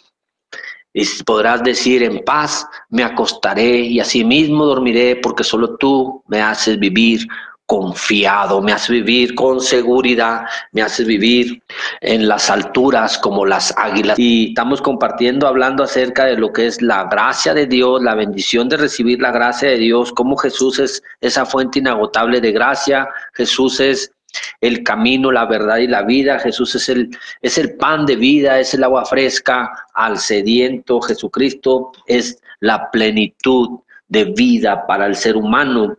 Y 0.94 1.06
podrás 1.24 1.64
decir, 1.64 2.04
en 2.04 2.24
paz 2.24 2.68
me 2.90 3.04
acostaré 3.04 3.80
y 3.80 4.00
asimismo 4.00 4.66
dormiré, 4.66 5.16
porque 5.16 5.44
solo 5.44 5.78
tú 5.78 6.24
me 6.28 6.42
haces 6.42 6.78
vivir 6.80 7.28
confiado, 7.72 8.62
me 8.62 8.74
haces 8.74 8.90
vivir 8.90 9.34
con 9.34 9.62
seguridad, 9.62 10.42
me 10.74 10.82
haces 10.82 11.08
vivir 11.08 11.64
en 12.02 12.28
las 12.28 12.50
alturas 12.50 13.18
como 13.18 13.46
las 13.46 13.74
águilas. 13.78 14.20
Y 14.20 14.50
estamos 14.50 14.82
compartiendo, 14.82 15.48
hablando 15.48 15.82
acerca 15.82 16.26
de 16.26 16.36
lo 16.36 16.52
que 16.52 16.68
es 16.68 16.82
la 16.82 17.06
gracia 17.06 17.54
de 17.54 17.68
Dios, 17.68 18.04
la 18.04 18.14
bendición 18.14 18.68
de 18.68 18.76
recibir 18.76 19.22
la 19.22 19.32
gracia 19.32 19.70
de 19.70 19.78
Dios, 19.78 20.12
cómo 20.12 20.36
Jesús 20.36 20.80
es 20.80 21.02
esa 21.22 21.46
fuente 21.46 21.80
inagotable 21.80 22.42
de 22.42 22.52
gracia, 22.52 23.08
Jesús 23.36 23.80
es 23.80 24.12
el 24.60 24.84
camino, 24.84 25.32
la 25.32 25.46
verdad 25.46 25.78
y 25.78 25.88
la 25.88 26.04
vida. 26.04 26.40
Jesús 26.40 26.76
es 26.76 26.90
el, 26.90 27.10
es 27.42 27.58
el 27.58 27.76
pan 27.76 28.06
de 28.06 28.16
vida, 28.16 28.60
es 28.60 28.74
el 28.74 28.84
agua 28.84 29.06
fresca 29.06 29.72
al 29.94 30.18
sediento. 30.18 31.02
Jesucristo 31.02 31.92
es 32.06 32.42
la 32.60 32.90
plenitud 32.92 33.80
de 34.08 34.26
vida 34.26 34.86
para 34.88 35.06
el 35.06 35.16
ser 35.16 35.36
humano. 35.38 35.98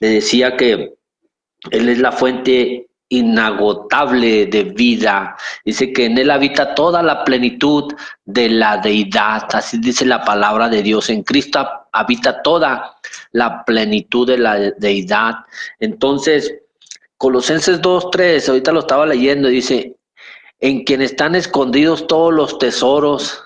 Le 0.00 0.08
decía 0.08 0.56
que 0.56 0.94
Él 1.70 1.88
es 1.88 1.98
la 1.98 2.12
fuente 2.12 2.86
inagotable 3.08 4.46
de 4.46 4.64
vida. 4.64 5.36
Dice 5.64 5.92
que 5.92 6.06
en 6.06 6.18
Él 6.18 6.30
habita 6.30 6.74
toda 6.74 7.02
la 7.02 7.24
plenitud 7.24 7.92
de 8.24 8.48
la 8.48 8.78
deidad. 8.78 9.44
Así 9.52 9.78
dice 9.78 10.04
la 10.04 10.22
palabra 10.22 10.68
de 10.68 10.82
Dios. 10.82 11.10
En 11.10 11.22
Cristo 11.22 11.66
habita 11.92 12.42
toda 12.42 12.96
la 13.32 13.64
plenitud 13.64 14.26
de 14.26 14.38
la 14.38 14.58
deidad. 14.78 15.34
Entonces, 15.78 16.54
Colosenses 17.24 17.80
2.3, 17.80 18.50
ahorita 18.50 18.70
lo 18.70 18.80
estaba 18.80 19.06
leyendo, 19.06 19.48
dice, 19.48 19.96
en 20.60 20.84
quien 20.84 21.00
están 21.00 21.34
escondidos 21.34 22.06
todos 22.06 22.34
los 22.34 22.58
tesoros 22.58 23.42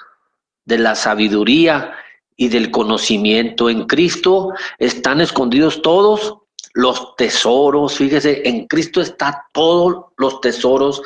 de 0.64 0.78
la 0.78 0.96
sabiduría 0.96 1.94
y 2.36 2.48
del 2.48 2.72
conocimiento. 2.72 3.70
En 3.70 3.86
Cristo 3.86 4.52
están 4.78 5.20
escondidos 5.20 5.80
todos 5.80 6.38
los 6.74 7.14
tesoros. 7.14 7.96
Fíjese, 7.96 8.48
en 8.48 8.66
Cristo 8.66 9.00
están 9.00 9.34
todos 9.52 10.06
los 10.16 10.40
tesoros 10.40 11.00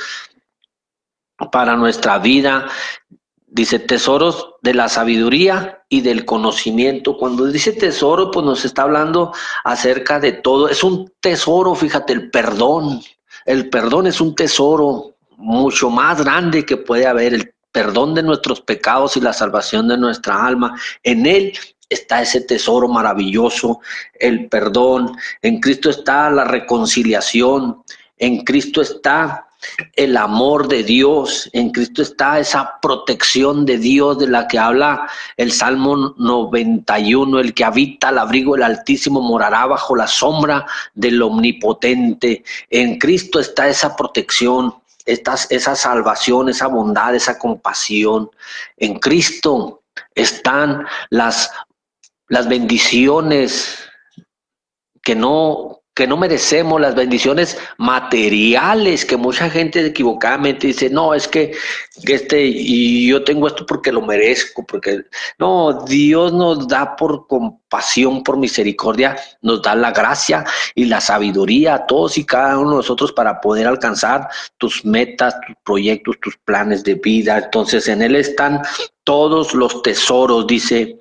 para 1.52 1.76
nuestra 1.76 2.20
vida. 2.20 2.70
Dice 3.54 3.78
tesoros 3.78 4.54
de 4.62 4.73
la 4.73 4.88
sabiduría 4.88 5.82
y 5.90 6.00
del 6.00 6.25
conocimiento. 6.25 7.18
Cuando 7.18 7.44
dice 7.44 7.73
tesoro, 7.73 8.30
pues 8.30 8.47
nos 8.47 8.64
está 8.64 8.85
hablando 8.85 9.35
acerca 9.62 10.18
de 10.18 10.32
todo. 10.32 10.71
Es 10.71 10.82
un 10.82 11.12
tesoro, 11.21 11.75
fíjate, 11.75 12.14
el 12.14 12.30
perdón. 12.30 13.02
El 13.44 13.68
perdón 13.68 14.06
es 14.06 14.23
un 14.23 14.35
tesoro 14.35 15.16
mucho 15.37 15.90
más 15.90 16.25
grande 16.25 16.64
que 16.64 16.78
puede 16.78 17.06
haber. 17.06 17.35
El 17.35 17.52
perdón 17.71 18.14
de 18.14 18.23
nuestros 18.23 18.62
pecados 18.62 19.18
y 19.18 19.21
la 19.21 19.35
salvación 19.35 19.87
de 19.87 19.99
nuestra 19.99 20.47
alma. 20.47 20.75
En 21.02 21.26
él 21.26 21.52
está 21.90 22.23
ese 22.23 22.40
tesoro 22.40 22.88
maravilloso, 22.88 23.80
el 24.18 24.49
perdón. 24.49 25.14
En 25.42 25.61
Cristo 25.61 25.90
está 25.90 26.30
la 26.30 26.44
reconciliación. 26.44 27.82
En 28.16 28.44
Cristo 28.44 28.80
está 28.80 29.47
el 29.95 30.16
amor 30.16 30.69
de 30.69 30.83
Dios. 30.83 31.49
En 31.52 31.71
Cristo 31.71 32.02
está 32.02 32.38
esa 32.38 32.81
protección 32.81 33.64
de 33.66 33.78
Dios 33.78 34.19
de 34.19 34.28
la 34.28 34.49
que 34.49 34.59
habla 34.59 35.09
el 35.37 35.52
Salmo 35.52 36.14
91. 36.16 37.38
El 37.38 37.54
que 37.54 37.64
habita 37.64 38.09
al 38.09 38.19
abrigo 38.19 38.54
del 38.54 38.64
Altísimo 38.64 39.21
morará 39.21 39.66
bajo 39.66 39.97
la 39.97 40.07
sombra 40.07 40.66
del 40.95 41.21
Omnipotente. 41.23 42.45
En 42.71 42.99
Cristo 42.99 43.40
está 43.40 43.69
esa 43.69 43.97
protección, 43.97 44.75
esa 45.04 45.76
salvación, 45.76 46.49
esa 46.49 46.66
bondad, 46.66 47.14
esa 47.14 47.38
compasión. 47.38 48.31
En 48.76 48.99
Cristo 48.99 49.83
están 50.14 50.87
las, 51.11 51.50
las 52.28 52.49
bendiciones 52.49 53.78
que 55.02 55.14
no 55.14 55.81
que 55.94 56.06
no 56.06 56.16
merecemos 56.16 56.80
las 56.80 56.94
bendiciones 56.94 57.58
materiales 57.76 59.04
que 59.04 59.16
mucha 59.16 59.50
gente 59.50 59.84
equivocadamente 59.84 60.68
dice, 60.68 60.88
no, 60.88 61.12
es 61.12 61.28
que, 61.28 61.54
este, 62.04 62.44
y 62.44 63.08
yo 63.08 63.22
tengo 63.25 63.46
esto 63.46 63.66
porque 63.66 63.92
lo 63.92 64.00
merezco, 64.00 64.64
porque 64.64 65.02
no, 65.38 65.84
Dios 65.84 66.32
nos 66.32 66.66
da 66.66 66.96
por 66.96 67.26
compasión, 67.26 68.22
por 68.22 68.38
misericordia, 68.38 69.18
nos 69.42 69.61
da 69.61 69.75
la 69.75 69.90
gracia 69.90 70.44
y 70.75 70.87
la 70.87 71.00
sabiduría 71.00 71.75
a 71.75 71.87
todos 71.87 72.16
y 72.16 72.25
cada 72.25 72.58
uno 72.58 72.70
de 72.70 72.76
nosotros 72.76 73.12
para 73.12 73.40
poder 73.40 73.66
alcanzar 73.66 74.28
tus 74.56 74.84
metas, 74.87 75.34
tus 75.46 75.56
proyectos, 75.62 76.16
tus 76.22 76.38
planes 76.38 76.84
de 76.84 76.94
vida. 76.94 77.37
Entonces 77.38 77.87
en 77.88 78.00
Él 78.00 78.16
están 78.16 78.62
todos 79.04 79.54
los 79.54 79.82
tesoros, 79.82 80.47
dice, 80.47 80.99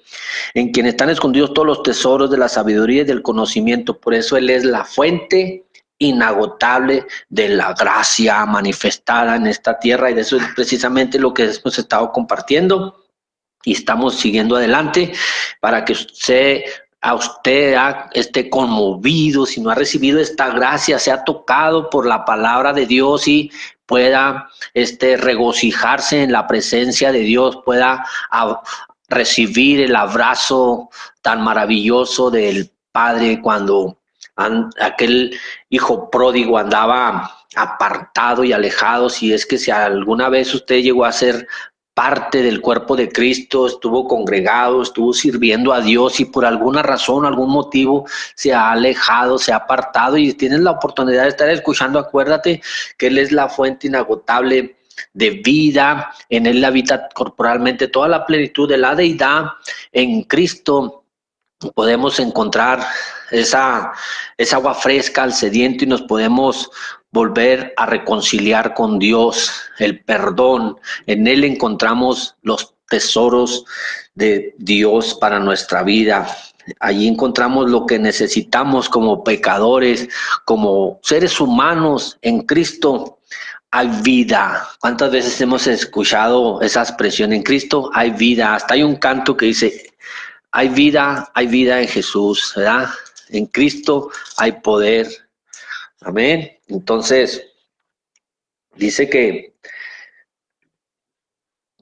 en 0.54 0.72
quien 0.72 0.88
están 0.88 1.10
escondidos 1.10 1.54
todos 1.54 1.68
los 1.68 1.84
tesoros 1.84 2.32
de 2.32 2.38
la 2.38 2.50
sabiduría 2.50 3.02
y 3.02 3.06
del 3.06 3.22
conocimiento. 3.22 4.00
Por 4.00 4.14
eso 4.14 4.38
Él 4.38 4.50
es 4.50 4.64
la 4.64 4.84
fuente 4.84 5.66
inagotable 6.00 7.06
de 7.30 7.50
la 7.50 7.74
gracia 7.74 8.46
manifestada 8.46 9.36
en 9.36 9.46
esta 9.46 9.78
tierra 9.78 10.10
y 10.10 10.18
eso 10.18 10.38
es 10.38 10.44
precisamente 10.56 11.20
lo 11.20 11.32
que 11.34 11.44
hemos 11.44 11.78
estado 11.78 12.12
compartiendo 12.12 13.06
y 13.64 13.74
estamos 13.74 14.16
siguiendo 14.16 14.56
adelante 14.56 15.14
para 15.60 15.86
que 15.86 15.94
usted 15.94 16.64
a 17.02 17.16
usted 17.16 17.76
esté 18.14 18.50
conmovido, 18.50 19.48
si 19.48 19.60
no 19.60 19.72
ha 19.72 19.76
recibido 19.76 20.20
esta 20.20 20.50
gracia, 20.50 21.00
se 21.00 21.12
ha 21.12 21.24
tocado 21.24 21.90
por 21.90 22.06
la 22.06 22.26
palabra 22.26 22.74
de 22.74 22.86
Dios 22.86 23.28
y 23.28 23.52
pueda 23.92 24.48
este, 24.74 25.18
regocijarse 25.18 26.24
en 26.24 26.32
la 26.32 26.48
presencia 26.48 27.12
de 27.12 27.20
Dios, 27.20 27.60
pueda 27.66 28.06
recibir 29.10 29.82
el 29.82 29.98
abrazo 29.98 30.90
tan 31.22 31.44
maravilloso 31.44 32.32
del 32.32 32.72
Padre 32.94 33.42
cuando 33.42 33.98
aquel 34.80 35.38
hijo 35.70 36.10
pródigo 36.10 36.58
andaba 36.58 37.30
apartado 37.58 38.46
y 38.46 38.54
alejado, 38.54 39.10
si 39.10 39.34
es 39.34 39.46
que 39.46 39.58
si 39.58 39.72
alguna 39.72 40.30
vez 40.30 40.54
usted 40.54 40.78
llegó 40.82 41.04
a 41.04 41.12
ser 41.12 41.46
parte 41.94 42.42
del 42.42 42.62
cuerpo 42.62 42.96
de 42.96 43.10
Cristo, 43.10 43.68
estuvo 43.68 44.08
congregado, 44.08 44.82
estuvo 44.82 45.14
sirviendo 45.14 45.74
a 45.74 45.82
Dios 45.82 46.20
y 46.20 46.26
por 46.26 46.46
alguna 46.46 46.82
razón, 46.82 47.26
algún 47.26 47.52
motivo 47.52 48.06
se 48.36 48.54
ha 48.54 48.72
alejado, 48.72 49.38
se 49.38 49.52
ha 49.52 49.58
apartado 49.58 50.18
y 50.18 50.34
tienes 50.34 50.62
la 50.62 50.72
oportunidad 50.72 51.24
de 51.24 51.30
estar 51.30 51.50
escuchando, 51.50 52.00
acuérdate 52.00 52.62
que 52.98 53.08
Él 53.08 53.18
es 53.18 53.32
la 53.32 53.50
fuente 53.50 53.88
inagotable 53.88 54.78
de 55.14 55.30
vida, 55.32 56.14
en 56.30 56.46
Él 56.46 56.64
habita 56.64 57.10
corporalmente 57.14 57.88
toda 57.88 58.08
la 58.08 58.26
plenitud 58.26 58.70
de 58.70 58.78
la 58.78 58.96
deidad, 58.96 59.46
en 59.92 60.24
Cristo 60.24 61.04
podemos 61.76 62.20
encontrar 62.20 62.86
esa, 63.30 63.94
esa 64.38 64.56
agua 64.56 64.74
fresca 64.74 65.24
al 65.24 65.34
sediento 65.34 65.84
y 65.84 65.88
nos 65.88 66.02
podemos 66.02 66.72
volver 67.12 67.74
a 67.78 67.86
reconciliar 67.86 68.74
con 68.74 68.98
Dios, 68.98 69.52
el 69.80 70.04
perdón. 70.04 70.78
En 71.06 71.28
Él 71.28 71.44
encontramos 71.44 72.36
los 72.42 72.74
tesoros 72.90 73.66
de 74.16 74.56
Dios 74.58 75.16
para 75.16 75.40
nuestra 75.40 75.84
vida. 75.84 76.28
Allí 76.80 77.08
encontramos 77.08 77.70
lo 77.70 77.86
que 77.86 78.00
necesitamos 78.00 78.88
como 78.88 79.24
pecadores, 79.24 80.08
como 80.46 81.00
seres 81.04 81.40
humanos 81.40 82.18
en 82.22 82.42
Cristo. 82.42 83.20
Hay 83.72 83.88
vida. 84.04 84.70
¿Cuántas 84.80 85.12
veces 85.12 85.40
hemos 85.42 85.66
escuchado 85.68 86.62
esa 86.62 86.82
expresión 86.82 87.34
en 87.34 87.44
Cristo? 87.44 87.90
Hay 87.94 88.12
vida. 88.12 88.56
Hasta 88.56 88.74
hay 88.76 88.84
un 88.84 88.98
canto 88.98 89.36
que 89.36 89.48
dice, 89.48 89.92
hay 90.52 90.70
vida, 90.70 91.32
hay 91.34 91.48
vida 91.48 91.82
en 91.82 91.88
Jesús, 91.88 92.54
¿verdad? 92.56 92.90
En 93.30 93.46
Cristo 93.48 94.10
hay 94.38 94.52
poder. 94.54 95.08
Amén. 96.02 96.52
Entonces, 96.72 97.46
dice 98.76 99.10
que 99.10 99.56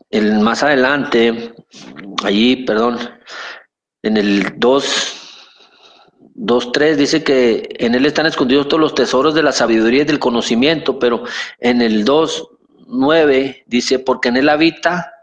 el, 0.10 0.39
más 0.39 0.63
adelante, 0.63 1.53
allí, 2.24 2.65
perdón, 2.65 2.98
en 4.01 4.17
el 4.17 4.60
2, 4.60 5.41
2.3 6.36 6.96
dice 6.96 7.24
que 7.24 7.69
en 7.77 7.93
él 7.93 8.08
están 8.08 8.25
escondidos 8.25 8.67
todos 8.67 8.81
los 8.81 8.96
tesoros 8.96 9.36
de 9.36 9.43
la 9.43 9.51
sabiduría 9.51 10.01
y 10.01 10.05
del 10.05 10.17
conocimiento, 10.17 10.98
pero 10.98 11.24
en 11.60 11.81
el 11.81 12.03
2.9 12.03 13.63
dice, 13.67 14.00
porque 14.00 14.29
en 14.29 14.38
él 14.38 14.50
habita 14.50 15.13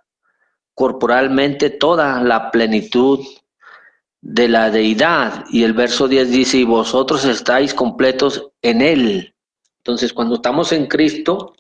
corporalmente 0.74 1.70
toda 1.70 2.22
la 2.22 2.52
plenitud 2.52 3.18
de 4.20 4.48
la 4.48 4.70
deidad. 4.70 5.44
Y 5.50 5.64
el 5.64 5.72
verso 5.72 6.06
10 6.06 6.30
dice, 6.30 6.58
y 6.58 6.64
vosotros 6.64 7.24
estáis 7.24 7.74
completos 7.74 8.52
en 8.62 8.80
él 8.82 9.35
entonces, 9.86 10.12
cuando 10.12 10.34
estamos 10.34 10.72
en 10.72 10.86
Cristo, 10.86 11.54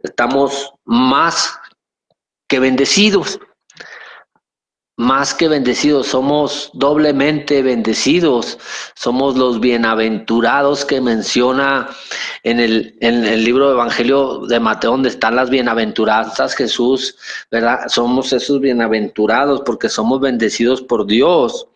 estamos 0.00 0.74
más 0.84 1.58
que 2.46 2.60
bendecidos. 2.60 3.40
Más 4.98 5.32
que 5.32 5.48
bendecidos, 5.48 6.08
somos 6.08 6.70
doblemente 6.74 7.62
bendecidos. 7.62 8.58
Somos 8.94 9.38
los 9.38 9.58
bienaventurados 9.58 10.84
que 10.84 11.00
menciona 11.00 11.88
en 12.42 12.60
el, 12.60 12.94
en 13.00 13.24
el 13.24 13.42
libro 13.42 13.68
de 13.68 13.72
Evangelio 13.72 14.40
de 14.46 14.60
Mateo, 14.60 14.90
donde 14.90 15.08
están 15.08 15.34
las 15.34 15.48
bienaventuranzas, 15.48 16.54
Jesús, 16.54 17.16
¿verdad? 17.50 17.88
Somos 17.88 18.34
esos 18.34 18.60
bienaventurados 18.60 19.62
porque 19.64 19.88
somos 19.88 20.20
bendecidos 20.20 20.82
por 20.82 21.06
Dios 21.06 21.66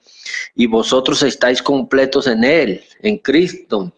y 0.55 0.67
vosotros 0.67 1.23
estáis 1.23 1.63
completos 1.63 2.27
en 2.27 2.45
Él, 2.45 2.85
en 3.01 3.17
Cristo 3.17 3.95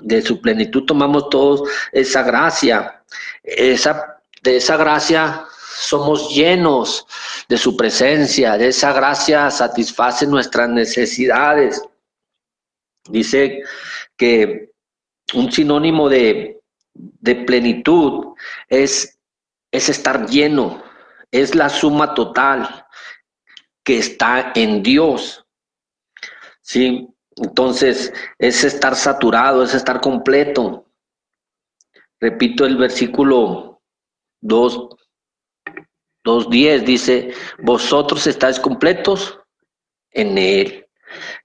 de 0.00 0.22
su 0.22 0.40
plenitud 0.40 0.84
tomamos 0.84 1.28
todos 1.28 1.68
esa 1.92 2.22
gracia. 2.22 3.02
Esa, 3.42 4.20
de 4.42 4.56
esa 4.56 4.76
gracia 4.76 5.44
somos 5.78 6.34
llenos 6.34 7.06
de 7.48 7.56
su 7.56 7.76
presencia, 7.76 8.58
de 8.58 8.68
esa 8.68 8.92
gracia 8.92 9.50
satisface 9.50 10.26
nuestras 10.26 10.68
necesidades. 10.68 11.82
Dice 13.08 13.62
que 14.16 14.72
un 15.34 15.50
sinónimo 15.52 16.08
de, 16.08 16.60
de 16.94 17.34
plenitud 17.36 18.34
es, 18.68 19.18
es 19.70 19.88
estar 19.88 20.26
lleno, 20.28 20.82
es 21.30 21.54
la 21.54 21.68
suma 21.68 22.14
total 22.14 22.86
que 23.84 23.98
está 23.98 24.52
en 24.54 24.82
Dios. 24.82 25.46
Sí, 26.60 27.08
entonces, 27.42 28.12
es 28.38 28.64
estar 28.64 28.94
saturado, 28.96 29.62
es 29.62 29.74
estar 29.74 30.00
completo. 30.00 30.86
Repito 32.20 32.64
el 32.66 32.76
versículo 32.76 33.80
2, 34.40 34.88
2.10, 36.24 36.84
dice, 36.84 37.32
vosotros 37.58 38.26
estáis 38.26 38.58
completos 38.58 39.38
en 40.10 40.38
Él. 40.38 40.86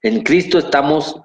En 0.02 0.22
Cristo 0.22 0.58
estamos 0.58 1.20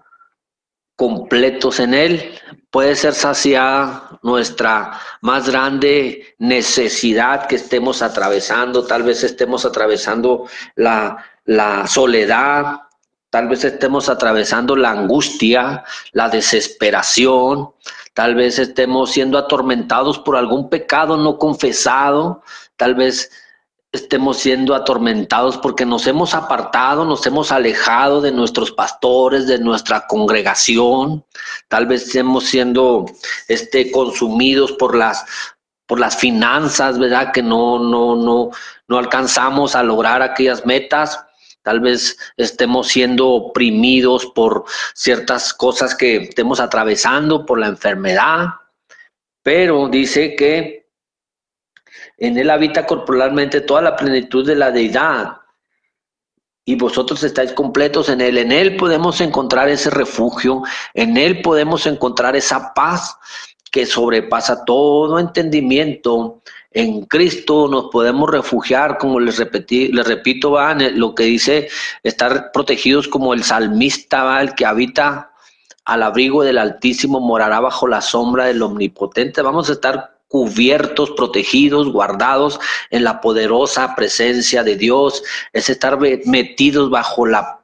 completos 0.95 1.79
en 1.79 1.93
Él. 1.93 2.39
Puede 2.69 2.95
ser 2.95 3.13
saciada 3.13 4.19
nuestra 4.21 4.99
más 5.21 5.49
grande 5.49 6.35
necesidad 6.37 7.47
que 7.47 7.55
estemos 7.55 8.01
atravesando. 8.01 8.85
Tal 8.85 9.03
vez 9.03 9.23
estemos 9.23 9.65
atravesando 9.65 10.47
la, 10.75 11.25
la 11.45 11.87
soledad, 11.87 12.81
Tal 13.29 13.47
vez 13.47 13.63
estemos 13.63 14.09
atravesando 14.09 14.75
la 14.75 14.89
angustia, 14.89 15.83
la 16.13 16.29
desesperación, 16.29 17.69
tal 18.13 18.33
vez 18.33 18.57
estemos 18.57 19.11
siendo 19.11 19.37
atormentados 19.37 20.17
por 20.17 20.35
algún 20.35 20.69
pecado 20.69 21.15
no 21.15 21.37
confesado, 21.37 22.41
tal 22.75 22.95
vez 22.95 23.29
estemos 23.91 24.37
siendo 24.37 24.73
atormentados 24.73 25.57
porque 25.57 25.85
nos 25.85 26.07
hemos 26.07 26.33
apartado, 26.33 27.05
nos 27.05 27.25
hemos 27.27 27.51
alejado 27.51 28.19
de 28.19 28.31
nuestros 28.31 28.71
pastores, 28.71 29.45
de 29.45 29.59
nuestra 29.59 30.07
congregación, 30.07 31.23
tal 31.67 31.85
vez 31.85 32.07
estemos 32.07 32.45
siendo 32.45 33.05
este, 33.47 33.91
consumidos 33.91 34.71
por 34.71 34.95
las, 34.95 35.23
por 35.85 35.99
las 35.99 36.15
finanzas, 36.15 36.97
¿verdad? 36.97 37.31
Que 37.31 37.43
no, 37.43 37.79
no, 37.79 38.15
no, 38.15 38.49
no 38.87 38.97
alcanzamos 38.97 39.75
a 39.75 39.83
lograr 39.83 40.21
aquellas 40.23 40.65
metas 40.65 41.25
Tal 41.69 41.81
vez 41.81 42.17
estemos 42.35 42.87
siendo 42.87 43.29
oprimidos 43.29 44.25
por 44.25 44.65
ciertas 44.95 45.53
cosas 45.53 45.93
que 45.93 46.15
estemos 46.15 46.59
atravesando, 46.59 47.45
por 47.45 47.59
la 47.59 47.67
enfermedad, 47.67 48.47
pero 49.43 49.87
dice 49.87 50.35
que 50.35 50.87
en 52.17 52.39
él 52.39 52.49
habita 52.49 52.87
corporalmente 52.87 53.61
toda 53.61 53.83
la 53.83 53.95
plenitud 53.95 54.47
de 54.47 54.55
la 54.55 54.71
deidad. 54.71 55.41
Y 56.65 56.73
vosotros 56.73 57.21
estáis 57.23 57.53
completos 57.53 58.09
en 58.09 58.21
él. 58.21 58.39
En 58.39 58.51
él 58.51 58.75
podemos 58.75 59.21
encontrar 59.21 59.69
ese 59.69 59.91
refugio, 59.91 60.63
en 60.95 61.17
él 61.17 61.43
podemos 61.43 61.85
encontrar 61.85 62.35
esa 62.35 62.73
paz 62.73 63.15
que 63.71 63.85
sobrepasa 63.85 64.65
todo 64.65 65.19
entendimiento 65.19 66.41
en 66.71 67.05
Cristo 67.05 67.67
nos 67.67 67.85
podemos 67.91 68.29
refugiar, 68.29 68.97
como 68.97 69.19
les, 69.19 69.37
repetí, 69.37 69.87
les 69.87 70.07
repito, 70.07 70.57
lo 70.93 71.15
que 71.15 71.23
dice 71.23 71.69
estar 72.03 72.51
protegidos 72.51 73.07
como 73.07 73.33
el 73.33 73.43
salmista, 73.43 74.39
el 74.41 74.53
que 74.53 74.65
habita 74.65 75.31
al 75.85 76.03
abrigo 76.03 76.43
del 76.43 76.59
Altísimo 76.59 77.19
morará 77.19 77.59
bajo 77.59 77.87
la 77.87 78.01
sombra 78.01 78.45
del 78.45 78.61
Omnipotente. 78.61 79.41
Vamos 79.41 79.69
a 79.69 79.73
estar 79.73 80.19
cubiertos, 80.27 81.09
protegidos, 81.11 81.91
guardados 81.91 82.59
en 82.91 83.03
la 83.03 83.19
poderosa 83.19 83.95
presencia 83.95 84.63
de 84.63 84.75
Dios. 84.75 85.23
Es 85.51 85.69
estar 85.71 85.97
metidos 86.25 86.91
bajo 86.91 87.25
la 87.25 87.58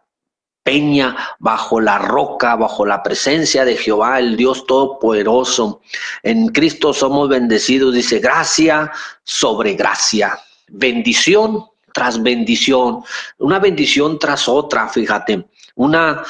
peña, 0.65 1.15
bajo 1.37 1.79
la 1.79 1.99
roca, 1.99 2.55
bajo 2.55 2.87
la 2.87 3.03
presencia 3.03 3.63
de 3.63 3.77
Jehová, 3.77 4.17
el 4.17 4.35
Dios 4.35 4.65
Todopoderoso. 4.65 5.81
En 6.23 6.47
Cristo 6.47 6.91
somos 6.91 7.29
bendecidos, 7.29 7.93
dice, 7.93 8.17
gracia 8.19 8.91
sobre 9.23 9.75
gracia, 9.75 10.39
bendición 10.67 11.65
tras 11.93 12.21
bendición, 12.21 13.03
una 13.37 13.59
bendición 13.59 14.17
tras 14.17 14.49
otra, 14.49 14.89
fíjate, 14.89 15.47
una 15.75 16.23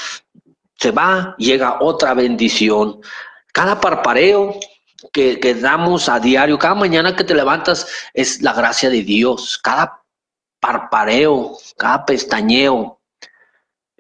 se 0.77 0.91
va, 0.91 1.33
llega 1.37 1.77
otra 1.79 2.13
bendición. 2.13 2.99
Cada 3.53 3.79
parpareo 3.79 4.53
que, 5.13 5.39
que 5.39 5.55
damos 5.55 6.09
a 6.09 6.19
diario, 6.19 6.59
cada 6.59 6.75
mañana 6.75 7.15
que 7.15 7.23
te 7.23 7.33
levantas, 7.33 7.87
es 8.13 8.41
la 8.41 8.51
gracia 8.51 8.89
de 8.89 9.01
Dios. 9.01 9.57
Cada 9.57 10.03
parpareo, 10.59 11.57
cada 11.77 12.05
pestañeo, 12.05 12.94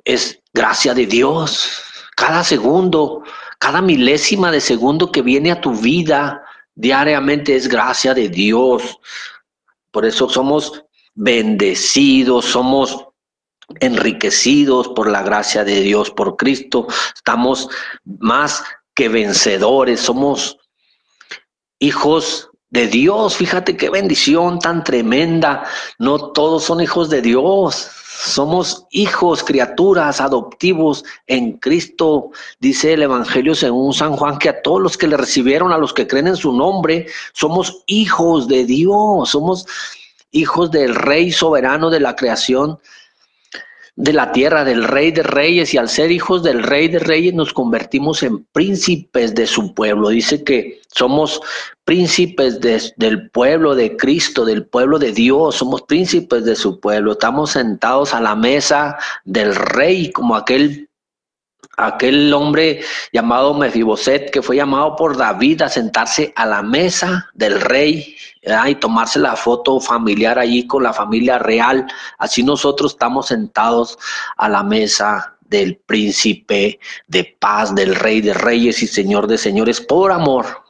es 0.05 0.39
gracia 0.53 0.93
de 0.93 1.05
Dios. 1.05 1.69
Cada 2.15 2.43
segundo, 2.43 3.23
cada 3.59 3.81
milésima 3.81 4.51
de 4.51 4.61
segundo 4.61 5.11
que 5.11 5.21
viene 5.21 5.51
a 5.51 5.59
tu 5.59 5.73
vida 5.73 6.43
diariamente 6.75 7.55
es 7.55 7.67
gracia 7.67 8.13
de 8.13 8.29
Dios. 8.29 8.99
Por 9.91 10.05
eso 10.05 10.29
somos 10.29 10.83
bendecidos, 11.15 12.45
somos 12.45 13.05
enriquecidos 13.79 14.89
por 14.89 15.09
la 15.09 15.23
gracia 15.23 15.63
de 15.63 15.81
Dios, 15.81 16.11
por 16.11 16.37
Cristo. 16.37 16.87
Estamos 17.15 17.67
más 18.05 18.63
que 18.93 19.09
vencedores, 19.09 19.99
somos 19.99 20.57
hijos 21.79 22.49
de 22.69 22.87
Dios. 22.87 23.35
Fíjate 23.35 23.75
qué 23.75 23.89
bendición 23.89 24.59
tan 24.59 24.83
tremenda. 24.83 25.65
No 25.97 26.31
todos 26.31 26.63
son 26.63 26.81
hijos 26.81 27.09
de 27.09 27.21
Dios. 27.21 27.89
Somos 28.17 28.87
hijos, 28.91 29.43
criaturas, 29.43 30.21
adoptivos 30.21 31.03
en 31.27 31.53
Cristo. 31.57 32.31
Dice 32.59 32.93
el 32.93 33.03
Evangelio 33.03 33.55
según 33.55 33.93
San 33.93 34.15
Juan 34.15 34.39
que 34.39 34.49
a 34.49 34.61
todos 34.61 34.81
los 34.81 34.97
que 34.97 35.07
le 35.07 35.17
recibieron, 35.17 35.73
a 35.73 35.77
los 35.77 35.93
que 35.93 36.07
creen 36.07 36.27
en 36.27 36.37
su 36.37 36.53
nombre, 36.53 37.07
somos 37.33 37.83
hijos 37.87 38.47
de 38.47 38.65
Dios. 38.65 39.29
Somos 39.29 39.67
hijos 40.31 40.71
del 40.71 40.95
Rey 40.95 41.31
soberano 41.31 41.89
de 41.89 41.99
la 41.99 42.15
creación 42.15 42.79
de 43.97 44.11
la 44.11 44.31
tierra, 44.33 44.65
del 44.65 44.83
rey 44.83 45.11
de 45.11 45.23
reyes, 45.23 45.73
y 45.73 45.77
al 45.77 45.87
ser 45.87 46.11
hijos 46.11 46.43
del 46.43 46.63
rey 46.63 46.89
de 46.89 46.99
reyes 46.99 47.33
nos 47.33 47.53
convertimos 47.53 48.23
en 48.23 48.43
príncipes 48.45 49.33
de 49.33 49.47
su 49.47 49.73
pueblo. 49.73 50.09
Dice 50.09 50.43
que 50.43 50.81
somos 50.93 51.39
príncipes 51.85 52.59
del 52.59 53.29
pueblo 53.31 53.73
de 53.73 53.95
Cristo, 53.95 54.43
del 54.43 54.65
pueblo 54.65 54.99
de 54.99 55.13
Dios, 55.13 55.55
somos 55.55 55.83
príncipes 55.83 56.43
de 56.43 56.55
su 56.55 56.79
pueblo. 56.79 57.13
Estamos 57.13 57.51
sentados 57.51 58.13
a 58.13 58.19
la 58.19 58.35
mesa 58.35 58.97
del 59.23 59.55
rey, 59.55 60.11
como 60.11 60.35
aquel 60.35 60.89
aquel 61.77 62.33
hombre 62.33 62.81
llamado 63.11 63.53
Mefiboset 63.53 64.31
que 64.31 64.41
fue 64.41 64.57
llamado 64.57 64.95
por 64.95 65.17
David 65.17 65.63
a 65.63 65.69
sentarse 65.69 66.33
a 66.35 66.45
la 66.45 66.61
mesa 66.61 67.29
del 67.33 67.61
rey 67.61 68.15
y 68.67 68.75
tomarse 68.75 69.19
la 69.19 69.35
foto 69.35 69.79
familiar 69.79 70.37
allí 70.37 70.67
con 70.67 70.83
la 70.83 70.93
familia 70.93 71.39
real. 71.39 71.85
Así 72.17 72.43
nosotros 72.43 72.93
estamos 72.93 73.27
sentados 73.27 73.97
a 74.37 74.47
la 74.49 74.63
mesa 74.63 75.35
del 75.41 75.77
príncipe 75.77 76.79
de 77.07 77.37
paz, 77.39 77.73
del 77.73 77.95
rey 77.95 78.21
de 78.21 78.33
reyes 78.33 78.81
y 78.83 78.87
señor 78.87 79.27
de 79.27 79.37
señores, 79.37 79.81
por 79.81 80.11
amor, 80.11 80.63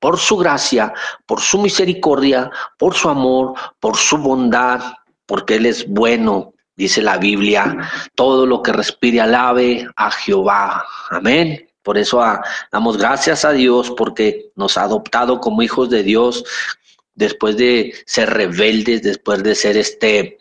por 0.00 0.18
su 0.18 0.36
gracia, 0.36 0.92
por 1.26 1.40
su 1.40 1.58
misericordia, 1.58 2.50
por 2.78 2.94
su 2.94 3.08
amor, 3.08 3.54
por 3.80 3.96
su 3.96 4.18
bondad, 4.18 4.80
porque 5.26 5.56
Él 5.56 5.66
es 5.66 5.88
bueno, 5.88 6.52
dice 6.76 7.02
la 7.02 7.18
Biblia, 7.18 7.76
todo 8.14 8.46
lo 8.46 8.62
que 8.62 8.72
respire 8.72 9.20
alabe 9.20 9.88
a 9.96 10.10
Jehová. 10.10 10.84
Amén. 11.10 11.68
Por 11.82 11.98
eso 11.98 12.20
ah, 12.20 12.42
damos 12.72 12.96
gracias 12.96 13.44
a 13.44 13.52
Dios 13.52 13.92
porque 13.96 14.50
nos 14.56 14.76
ha 14.76 14.82
adoptado 14.82 15.40
como 15.40 15.62
hijos 15.62 15.88
de 15.88 16.02
Dios 16.02 16.44
después 17.14 17.56
de 17.56 17.94
ser 18.06 18.30
rebeldes, 18.30 19.02
después 19.02 19.42
de 19.42 19.54
ser 19.54 19.76
este 19.76 20.38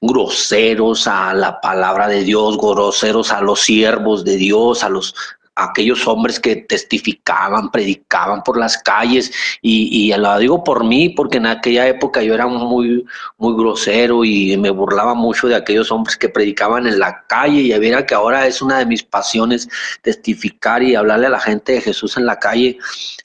groseros 0.00 1.06
a 1.06 1.32
la 1.34 1.60
palabra 1.60 2.08
de 2.08 2.22
Dios, 2.22 2.58
groseros 2.58 3.32
a 3.32 3.40
los 3.40 3.60
siervos 3.60 4.24
de 4.24 4.36
Dios, 4.36 4.84
a 4.84 4.88
los 4.88 5.14
aquellos 5.54 6.06
hombres 6.06 6.40
que 6.40 6.56
testificaban, 6.56 7.70
predicaban 7.70 8.42
por 8.42 8.56
las 8.56 8.78
calles, 8.78 9.32
y, 9.60 10.12
y, 10.12 10.16
lo 10.16 10.38
digo 10.38 10.64
por 10.64 10.84
mí, 10.84 11.10
porque 11.10 11.38
en 11.38 11.46
aquella 11.46 11.86
época 11.86 12.22
yo 12.22 12.34
era 12.34 12.46
muy, 12.46 13.04
muy 13.38 13.54
grosero 13.54 14.24
y 14.24 14.56
me 14.56 14.70
burlaba 14.70 15.14
mucho 15.14 15.48
de 15.48 15.56
aquellos 15.56 15.90
hombres 15.92 16.16
que 16.16 16.28
predicaban 16.28 16.86
en 16.86 16.98
la 16.98 17.24
calle, 17.26 17.60
y 17.60 17.78
viera 17.78 18.06
que 18.06 18.14
ahora 18.14 18.46
es 18.46 18.62
una 18.62 18.78
de 18.78 18.86
mis 18.86 19.02
pasiones 19.02 19.68
testificar 20.02 20.82
y 20.82 20.94
hablarle 20.94 21.26
a 21.26 21.30
la 21.30 21.40
gente 21.40 21.72
de 21.72 21.80
Jesús 21.80 22.16
en 22.16 22.26
la 22.26 22.38
calle, 22.38 22.78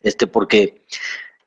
este, 0.03 0.27
porque 0.27 0.81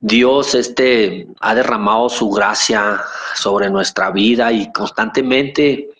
Dios 0.00 0.54
este, 0.54 1.26
ha 1.40 1.54
derramado 1.54 2.08
su 2.08 2.30
gracia 2.30 3.00
sobre 3.34 3.68
nuestra 3.68 4.10
vida 4.10 4.52
y 4.52 4.70
constantemente 4.70 5.90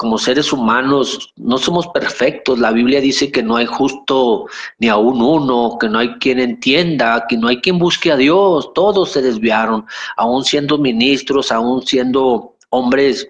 como 0.00 0.16
seres 0.16 0.50
humanos 0.50 1.30
no 1.36 1.58
somos 1.58 1.86
perfectos. 1.88 2.58
La 2.58 2.72
Biblia 2.72 3.02
dice 3.02 3.30
que 3.30 3.42
no 3.42 3.56
hay 3.56 3.66
justo 3.66 4.46
ni 4.78 4.88
aún 4.88 5.20
uno, 5.20 5.76
que 5.78 5.90
no 5.90 5.98
hay 5.98 6.14
quien 6.14 6.40
entienda, 6.40 7.26
que 7.28 7.36
no 7.36 7.48
hay 7.48 7.60
quien 7.60 7.78
busque 7.78 8.10
a 8.10 8.16
Dios. 8.16 8.72
Todos 8.72 9.10
se 9.12 9.20
desviaron, 9.20 9.84
aún 10.16 10.42
siendo 10.42 10.78
ministros, 10.78 11.52
aún 11.52 11.86
siendo 11.86 12.54
hombres 12.70 13.28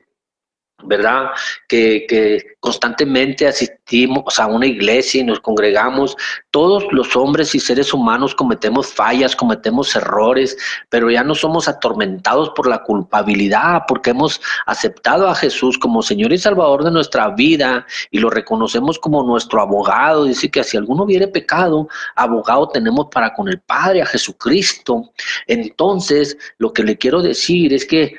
¿verdad? 0.85 1.31
Que, 1.69 2.07
que, 2.09 2.57
constantemente 2.61 3.47
asistimos 3.47 4.39
a 4.39 4.47
una 4.47 4.67
iglesia 4.67 5.23
y 5.23 5.25
nos 5.25 5.41
congregamos. 5.41 6.17
Todos 6.51 6.85
los 6.93 7.17
hombres 7.17 7.55
y 7.55 7.61
seres 7.61 7.95
humanos 7.95 8.35
cometemos 8.35 8.93
fallas, 8.93 9.35
cometemos 9.35 9.97
errores, 9.97 10.57
pero 10.91 11.11
ya 11.11 11.25
no 11.25 11.35
somos 11.35 11.69
atormentados 11.69 12.51
por 12.51 12.69
la 12.69 12.83
culpabilidad, 12.83 13.83
porque 13.89 14.11
hemos 14.11 14.41
aceptado 14.67 15.29
a 15.29 15.35
Jesús 15.35 15.79
como 15.79 16.03
Señor 16.03 16.33
y 16.33 16.39
Salvador 16.39 16.85
de 16.85 16.91
nuestra 16.91 17.31
vida 17.31 17.87
y 18.11 18.19
lo 18.19 18.29
reconocemos 18.29 18.99
como 18.99 19.23
nuestro 19.23 19.63
abogado. 19.63 20.25
Dice 20.25 20.51
que 20.51 20.63
si 20.63 20.77
alguno 20.77 21.05
hubiere 21.05 21.29
pecado, 21.29 21.89
abogado 22.15 22.69
tenemos 22.69 23.07
para 23.11 23.33
con 23.33 23.49
el 23.49 23.61
Padre, 23.61 24.03
a 24.03 24.07
Jesucristo. 24.07 25.13
Entonces, 25.47 26.37
lo 26.59 26.73
que 26.73 26.83
le 26.83 26.99
quiero 26.99 27.23
decir 27.23 27.73
es 27.73 27.87
que 27.87 28.15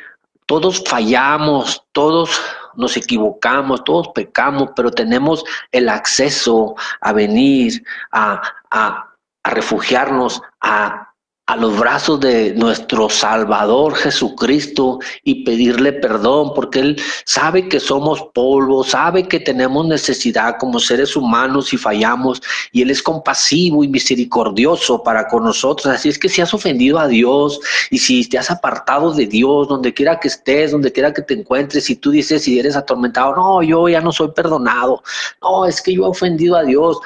todos 0.51 0.83
fallamos, 0.85 1.81
todos 1.93 2.41
nos 2.75 2.97
equivocamos, 2.97 3.85
todos 3.85 4.09
pecamos, 4.09 4.71
pero 4.75 4.91
tenemos 4.91 5.45
el 5.71 5.87
acceso 5.87 6.75
a 6.99 7.13
venir, 7.13 7.81
a, 8.11 8.41
a, 8.69 9.07
refugiarnos, 9.45 10.41
a 10.59 11.11
a 11.51 11.57
los 11.57 11.77
brazos 11.77 12.21
de 12.21 12.53
nuestro 12.53 13.09
Salvador 13.09 13.93
Jesucristo 13.95 14.99
y 15.25 15.43
pedirle 15.43 15.91
perdón, 15.91 16.53
porque 16.55 16.79
Él 16.79 17.01
sabe 17.25 17.67
que 17.67 17.81
somos 17.81 18.23
polvo, 18.33 18.85
sabe 18.85 19.27
que 19.27 19.37
tenemos 19.37 19.85
necesidad 19.85 20.55
como 20.57 20.79
seres 20.79 21.13
humanos 21.17 21.73
y 21.73 21.77
fallamos, 21.77 22.41
y 22.71 22.83
Él 22.83 22.89
es 22.89 23.03
compasivo 23.03 23.83
y 23.83 23.89
misericordioso 23.89 25.03
para 25.03 25.27
con 25.27 25.43
nosotros. 25.43 25.87
Así 25.87 26.07
es 26.07 26.17
que 26.17 26.29
si 26.29 26.39
has 26.39 26.53
ofendido 26.53 26.97
a 26.99 27.09
Dios 27.09 27.59
y 27.89 27.97
si 27.97 28.23
te 28.29 28.37
has 28.37 28.49
apartado 28.49 29.13
de 29.13 29.27
Dios, 29.27 29.67
donde 29.67 29.93
quiera 29.93 30.21
que 30.21 30.29
estés, 30.29 30.71
donde 30.71 30.93
quiera 30.93 31.13
que 31.13 31.21
te 31.21 31.33
encuentres, 31.33 31.89
y 31.89 31.97
tú 31.97 32.11
dices 32.11 32.43
si 32.43 32.59
eres 32.59 32.77
atormentado, 32.77 33.35
no, 33.35 33.61
yo 33.61 33.89
ya 33.89 33.99
no 33.99 34.13
soy 34.13 34.31
perdonado, 34.31 35.03
no, 35.41 35.65
es 35.65 35.81
que 35.81 35.95
yo 35.95 36.05
he 36.05 36.07
ofendido 36.07 36.55
a 36.55 36.63
Dios, 36.63 36.97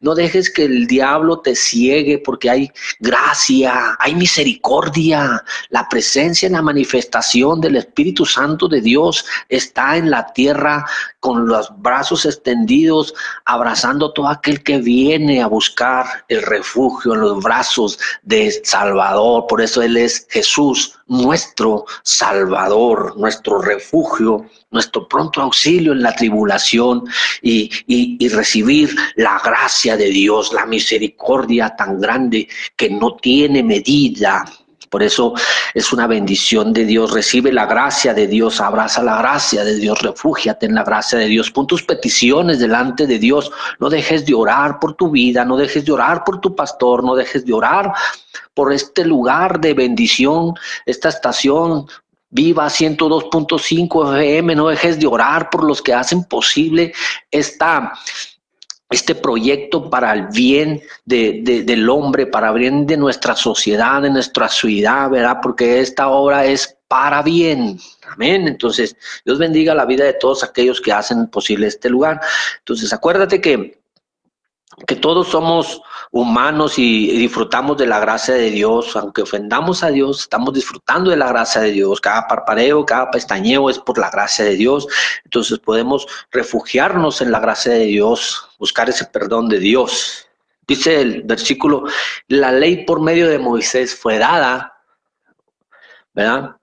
no 0.00 0.14
dejes 0.14 0.50
que 0.50 0.64
el 0.64 0.86
diablo 0.86 1.40
te 1.40 1.54
ciegue 1.54 2.16
porque 2.16 2.48
hay 2.48 2.70
gracia 2.98 3.89
hay 3.98 4.14
misericordia. 4.14 5.42
La 5.70 5.88
presencia 5.88 6.48
y 6.48 6.52
la 6.52 6.62
manifestación 6.62 7.60
del 7.60 7.76
Espíritu 7.76 8.24
Santo 8.24 8.68
de 8.68 8.80
Dios 8.80 9.24
está 9.48 9.96
en 9.96 10.10
la 10.10 10.32
tierra 10.32 10.86
con 11.20 11.46
los 11.46 11.70
brazos 11.78 12.24
extendidos, 12.24 13.14
abrazando 13.44 14.06
a 14.06 14.14
todo 14.14 14.28
aquel 14.28 14.62
que 14.62 14.78
viene 14.78 15.42
a 15.42 15.46
buscar 15.46 16.06
el 16.28 16.42
refugio 16.42 17.14
en 17.14 17.20
los 17.20 17.42
brazos 17.42 17.98
de 18.22 18.60
Salvador. 18.64 19.46
Por 19.48 19.60
eso 19.60 19.82
Él 19.82 19.96
es 19.96 20.26
Jesús, 20.30 20.98
nuestro 21.06 21.84
Salvador, 22.02 23.16
nuestro 23.16 23.60
refugio, 23.60 24.46
nuestro 24.70 25.08
pronto 25.08 25.40
auxilio 25.40 25.92
en 25.92 26.02
la 26.02 26.14
tribulación 26.14 27.04
y, 27.42 27.70
y, 27.86 28.28
recibir 28.28 28.94
la 29.16 29.40
gracia 29.44 29.96
de 29.96 30.08
Dios, 30.10 30.52
la 30.52 30.66
misericordia 30.66 31.74
tan 31.76 32.00
grande 32.00 32.48
que 32.76 32.90
no 32.90 33.16
tiene 33.16 33.62
medida. 33.62 34.44
Por 34.88 35.04
eso 35.04 35.34
es 35.72 35.92
una 35.92 36.08
bendición 36.08 36.72
de 36.72 36.84
Dios. 36.84 37.12
Recibe 37.12 37.52
la 37.52 37.66
gracia 37.66 38.12
de 38.12 38.26
Dios, 38.26 38.60
abraza 38.60 39.02
la 39.02 39.18
gracia 39.18 39.64
de 39.64 39.76
Dios, 39.76 40.02
refúgiate 40.02 40.66
en 40.66 40.74
la 40.74 40.82
gracia 40.82 41.16
de 41.16 41.26
Dios. 41.26 41.50
Pon 41.52 41.66
tus 41.66 41.84
peticiones 41.84 42.58
delante 42.58 43.06
de 43.06 43.18
Dios. 43.20 43.52
No 43.78 43.88
dejes 43.88 44.26
de 44.26 44.34
orar 44.34 44.80
por 44.80 44.94
tu 44.94 45.10
vida, 45.10 45.44
no 45.44 45.56
dejes 45.56 45.84
de 45.84 45.92
orar 45.92 46.24
por 46.24 46.40
tu 46.40 46.56
pastor, 46.56 47.04
no 47.04 47.14
dejes 47.14 47.46
de 47.46 47.52
orar 47.52 47.92
por 48.52 48.72
este 48.72 49.04
lugar 49.04 49.60
de 49.60 49.74
bendición, 49.74 50.54
esta 50.86 51.08
estación 51.08 51.86
Viva 52.30 52.66
102.5 52.66 54.16
FM, 54.16 54.54
no 54.54 54.68
dejes 54.68 54.98
de 55.00 55.06
orar 55.06 55.50
por 55.50 55.64
los 55.64 55.82
que 55.82 55.92
hacen 55.92 56.24
posible 56.24 56.92
esta, 57.30 57.92
este 58.88 59.16
proyecto 59.16 59.90
para 59.90 60.12
el 60.12 60.28
bien 60.28 60.80
de, 61.04 61.42
del 61.64 61.88
hombre, 61.88 62.26
para 62.26 62.50
el 62.50 62.58
bien 62.58 62.86
de 62.86 62.96
nuestra 62.96 63.34
sociedad, 63.34 64.00
de 64.00 64.10
nuestra 64.10 64.48
ciudad, 64.48 65.10
¿verdad? 65.10 65.38
Porque 65.42 65.80
esta 65.80 66.08
obra 66.08 66.46
es 66.46 66.76
para 66.86 67.22
bien. 67.22 67.78
Amén. 68.08 68.48
Entonces, 68.48 68.96
Dios 69.24 69.38
bendiga 69.38 69.74
la 69.74 69.84
vida 69.84 70.04
de 70.04 70.14
todos 70.14 70.42
aquellos 70.42 70.80
que 70.80 70.92
hacen 70.92 71.28
posible 71.28 71.66
este 71.66 71.88
lugar. 71.90 72.20
Entonces, 72.58 72.92
acuérdate 72.92 73.40
que 73.40 73.79
que 74.86 74.96
todos 74.96 75.28
somos 75.28 75.82
humanos 76.10 76.78
y, 76.78 77.18
disfrutamos 77.18 77.76
de 77.76 77.86
la 77.86 78.00
gracia 78.00 78.34
de 78.34 78.50
Dios, 78.50 78.96
aunque 78.96 79.22
ofendamos 79.22 79.82
a 79.82 79.90
Dios, 79.90 80.20
estamos 80.20 80.54
disfrutando 80.54 81.10
de 81.10 81.16
la 81.16 81.28
gracia 81.28 81.60
de 81.60 81.72
Dios. 81.72 82.00
Cada 82.00 82.26
parpareo, 82.26 82.84
cada 82.86 83.10
pestañeo 83.10 83.68
es 83.68 83.78
por 83.78 83.98
la 83.98 84.10
gracia 84.10 84.44
de 84.44 84.56
Dios. 84.56 84.86
Entonces 85.24 85.58
podemos 85.58 86.06
refugiarnos 86.30 87.20
en 87.20 87.32
la 87.32 87.40
gracia 87.40 87.72
de 87.72 87.84
Dios, 87.84 88.48
buscar 88.58 88.88
ese 88.88 89.04
perdón 89.06 89.48
de 89.48 89.58
Dios. 89.58 90.26
Dice 90.66 91.00
el 91.00 91.22
versículo, 91.22 91.84
la 92.28 92.52
ley 92.52 92.84
por 92.84 93.00
medio 93.00 93.28
de 93.28 93.38
Moisés 93.38 93.94
fue 93.94 94.18
dada, 94.18 94.72
¿verdad? 96.14 96.56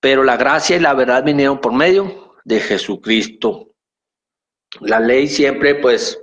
Pero 0.00 0.22
la 0.22 0.36
gracia 0.36 0.76
y 0.76 0.80
la 0.80 0.94
verdad 0.94 1.24
vinieron 1.24 1.60
por 1.60 1.72
medio 1.72 2.36
de 2.44 2.60
Jesucristo. 2.60 3.68
La 4.80 5.00
ley 5.00 5.28
siempre, 5.28 5.74
pues, 5.74 6.21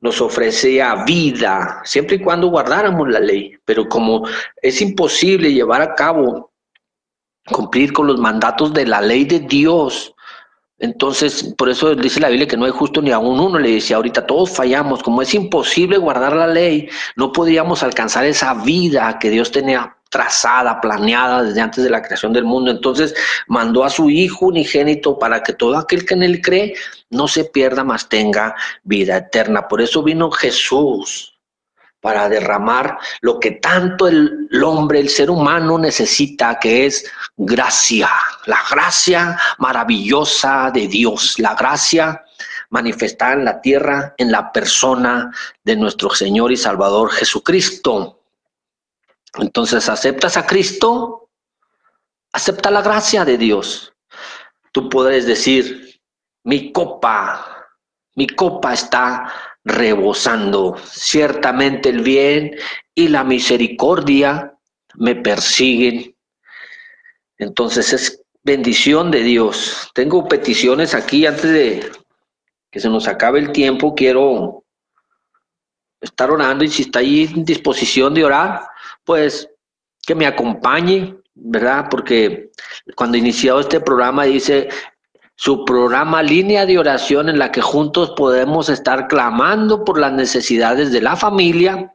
nos 0.00 0.20
ofrecía 0.20 1.04
vida, 1.04 1.80
siempre 1.84 2.16
y 2.16 2.20
cuando 2.20 2.48
guardáramos 2.48 3.08
la 3.08 3.20
ley. 3.20 3.56
Pero 3.64 3.88
como 3.88 4.26
es 4.62 4.80
imposible 4.80 5.52
llevar 5.52 5.82
a 5.82 5.94
cabo, 5.94 6.52
cumplir 7.50 7.92
con 7.92 8.06
los 8.06 8.18
mandatos 8.18 8.72
de 8.72 8.86
la 8.86 9.00
ley 9.00 9.24
de 9.24 9.40
Dios, 9.40 10.14
entonces, 10.80 11.54
por 11.58 11.68
eso 11.68 11.94
dice 11.96 12.20
la 12.20 12.28
Biblia 12.28 12.46
que 12.46 12.56
no 12.56 12.64
hay 12.64 12.70
justo 12.70 13.02
ni 13.02 13.10
aún 13.10 13.40
uno. 13.40 13.58
Le 13.58 13.72
decía 13.72 13.96
ahorita, 13.96 14.26
todos 14.26 14.50
fallamos. 14.50 15.02
Como 15.02 15.22
es 15.22 15.34
imposible 15.34 15.98
guardar 15.98 16.36
la 16.36 16.46
ley, 16.46 16.88
no 17.16 17.32
podíamos 17.32 17.82
alcanzar 17.82 18.24
esa 18.24 18.54
vida 18.54 19.18
que 19.18 19.30
Dios 19.30 19.50
tenía 19.50 19.97
trazada, 20.08 20.80
planeada 20.80 21.42
desde 21.42 21.60
antes 21.60 21.84
de 21.84 21.90
la 21.90 22.02
creación 22.02 22.32
del 22.32 22.44
mundo. 22.44 22.70
Entonces 22.70 23.14
mandó 23.46 23.84
a 23.84 23.90
su 23.90 24.10
Hijo 24.10 24.46
unigénito 24.46 25.18
para 25.18 25.42
que 25.42 25.52
todo 25.52 25.76
aquel 25.76 26.04
que 26.06 26.14
en 26.14 26.22
él 26.22 26.40
cree 26.40 26.74
no 27.10 27.28
se 27.28 27.44
pierda, 27.44 27.84
mas 27.84 28.08
tenga 28.08 28.54
vida 28.82 29.16
eterna. 29.16 29.68
Por 29.68 29.80
eso 29.80 30.02
vino 30.02 30.30
Jesús 30.30 31.38
para 32.00 32.28
derramar 32.28 32.98
lo 33.20 33.40
que 33.40 33.52
tanto 33.52 34.06
el, 34.06 34.48
hombre, 34.62 35.00
el 35.00 35.08
ser 35.08 35.30
humano 35.30 35.78
necesita, 35.78 36.58
que 36.58 36.86
es 36.86 37.04
gracia, 37.36 38.08
la 38.46 38.60
gracia 38.70 39.38
maravillosa 39.58 40.70
de 40.72 40.86
Dios, 40.86 41.38
la 41.38 41.54
gracia 41.54 42.24
manifestada 42.70 43.32
en 43.32 43.44
la 43.44 43.60
tierra 43.60 44.14
en 44.18 44.30
la 44.30 44.52
persona 44.52 45.32
de 45.64 45.76
nuestro 45.76 46.10
Señor 46.10 46.52
y 46.52 46.56
Salvador 46.56 47.10
Jesucristo. 47.10 48.17
Entonces, 49.34 49.88
¿aceptas 49.88 50.36
a 50.36 50.46
Cristo? 50.46 51.30
Acepta 52.32 52.70
la 52.70 52.82
gracia 52.82 53.24
de 53.24 53.38
Dios. 53.38 53.92
Tú 54.72 54.88
puedes 54.88 55.26
decir, 55.26 56.00
mi 56.44 56.72
copa, 56.72 57.68
mi 58.14 58.26
copa 58.26 58.74
está 58.74 59.32
rebosando. 59.64 60.76
Ciertamente 60.84 61.90
el 61.90 62.02
bien 62.02 62.56
y 62.94 63.08
la 63.08 63.24
misericordia 63.24 64.54
me 64.94 65.14
persiguen. 65.14 66.14
Entonces 67.38 67.92
es 67.92 68.22
bendición 68.42 69.10
de 69.10 69.22
Dios. 69.22 69.90
Tengo 69.94 70.26
peticiones 70.26 70.94
aquí 70.94 71.26
antes 71.26 71.50
de 71.50 71.92
que 72.70 72.80
se 72.80 72.88
nos 72.88 73.06
acabe 73.08 73.38
el 73.38 73.52
tiempo. 73.52 73.94
Quiero 73.94 74.64
estar 76.00 76.30
orando 76.30 76.64
y 76.64 76.68
si 76.68 76.82
está 76.82 77.00
ahí 77.00 77.24
en 77.24 77.44
disposición 77.44 78.14
de 78.14 78.24
orar, 78.24 78.67
pues 79.08 79.48
que 80.06 80.14
me 80.14 80.26
acompañe, 80.26 81.16
¿verdad? 81.34 81.86
Porque 81.90 82.50
cuando 82.94 83.16
iniciado 83.16 83.60
este 83.60 83.80
programa 83.80 84.24
dice 84.24 84.68
su 85.34 85.64
programa 85.64 86.22
Línea 86.22 86.66
de 86.66 86.78
Oración 86.78 87.30
en 87.30 87.38
la 87.38 87.50
que 87.50 87.62
juntos 87.62 88.12
podemos 88.18 88.68
estar 88.68 89.08
clamando 89.08 89.82
por 89.82 89.98
las 89.98 90.12
necesidades 90.12 90.92
de 90.92 91.00
la 91.00 91.16
familia, 91.16 91.94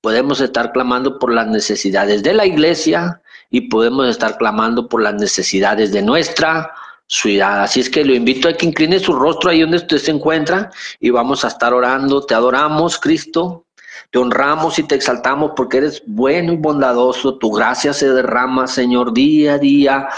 podemos 0.00 0.40
estar 0.40 0.72
clamando 0.72 1.18
por 1.18 1.30
las 1.30 1.46
necesidades 1.46 2.22
de 2.22 2.32
la 2.32 2.46
iglesia 2.46 3.20
y 3.50 3.68
podemos 3.68 4.08
estar 4.08 4.38
clamando 4.38 4.88
por 4.88 5.02
las 5.02 5.16
necesidades 5.16 5.92
de 5.92 6.00
nuestra 6.00 6.72
ciudad. 7.06 7.64
Así 7.64 7.80
es 7.80 7.90
que 7.90 8.02
lo 8.02 8.14
invito 8.14 8.48
a 8.48 8.54
que 8.54 8.64
incline 8.64 8.98
su 8.98 9.12
rostro 9.12 9.50
ahí 9.50 9.60
donde 9.60 9.76
usted 9.76 9.98
se 9.98 10.12
encuentra 10.12 10.70
y 11.00 11.10
vamos 11.10 11.44
a 11.44 11.48
estar 11.48 11.74
orando. 11.74 12.24
Te 12.24 12.32
adoramos, 12.32 12.98
Cristo. 12.98 13.66
Te 14.10 14.18
honramos 14.18 14.78
y 14.78 14.82
te 14.82 14.96
exaltamos 14.96 15.52
porque 15.54 15.78
eres 15.78 16.02
bueno 16.06 16.52
y 16.52 16.56
bondadoso. 16.56 17.38
Tu 17.38 17.50
gracia 17.50 17.92
se 17.92 18.12
derrama, 18.12 18.66
Señor, 18.66 19.12
día 19.12 19.54
a 19.54 19.58
día, 19.58 20.08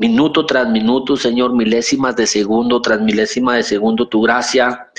minuto 0.00 0.46
tras 0.46 0.68
minuto, 0.68 1.16
Señor, 1.16 1.52
milésimas 1.52 2.16
de 2.16 2.26
segundo 2.26 2.80
tras 2.80 3.00
milésima 3.00 3.56
de 3.56 3.62
segundo. 3.62 4.08
Tu 4.08 4.22
gracia 4.22 4.90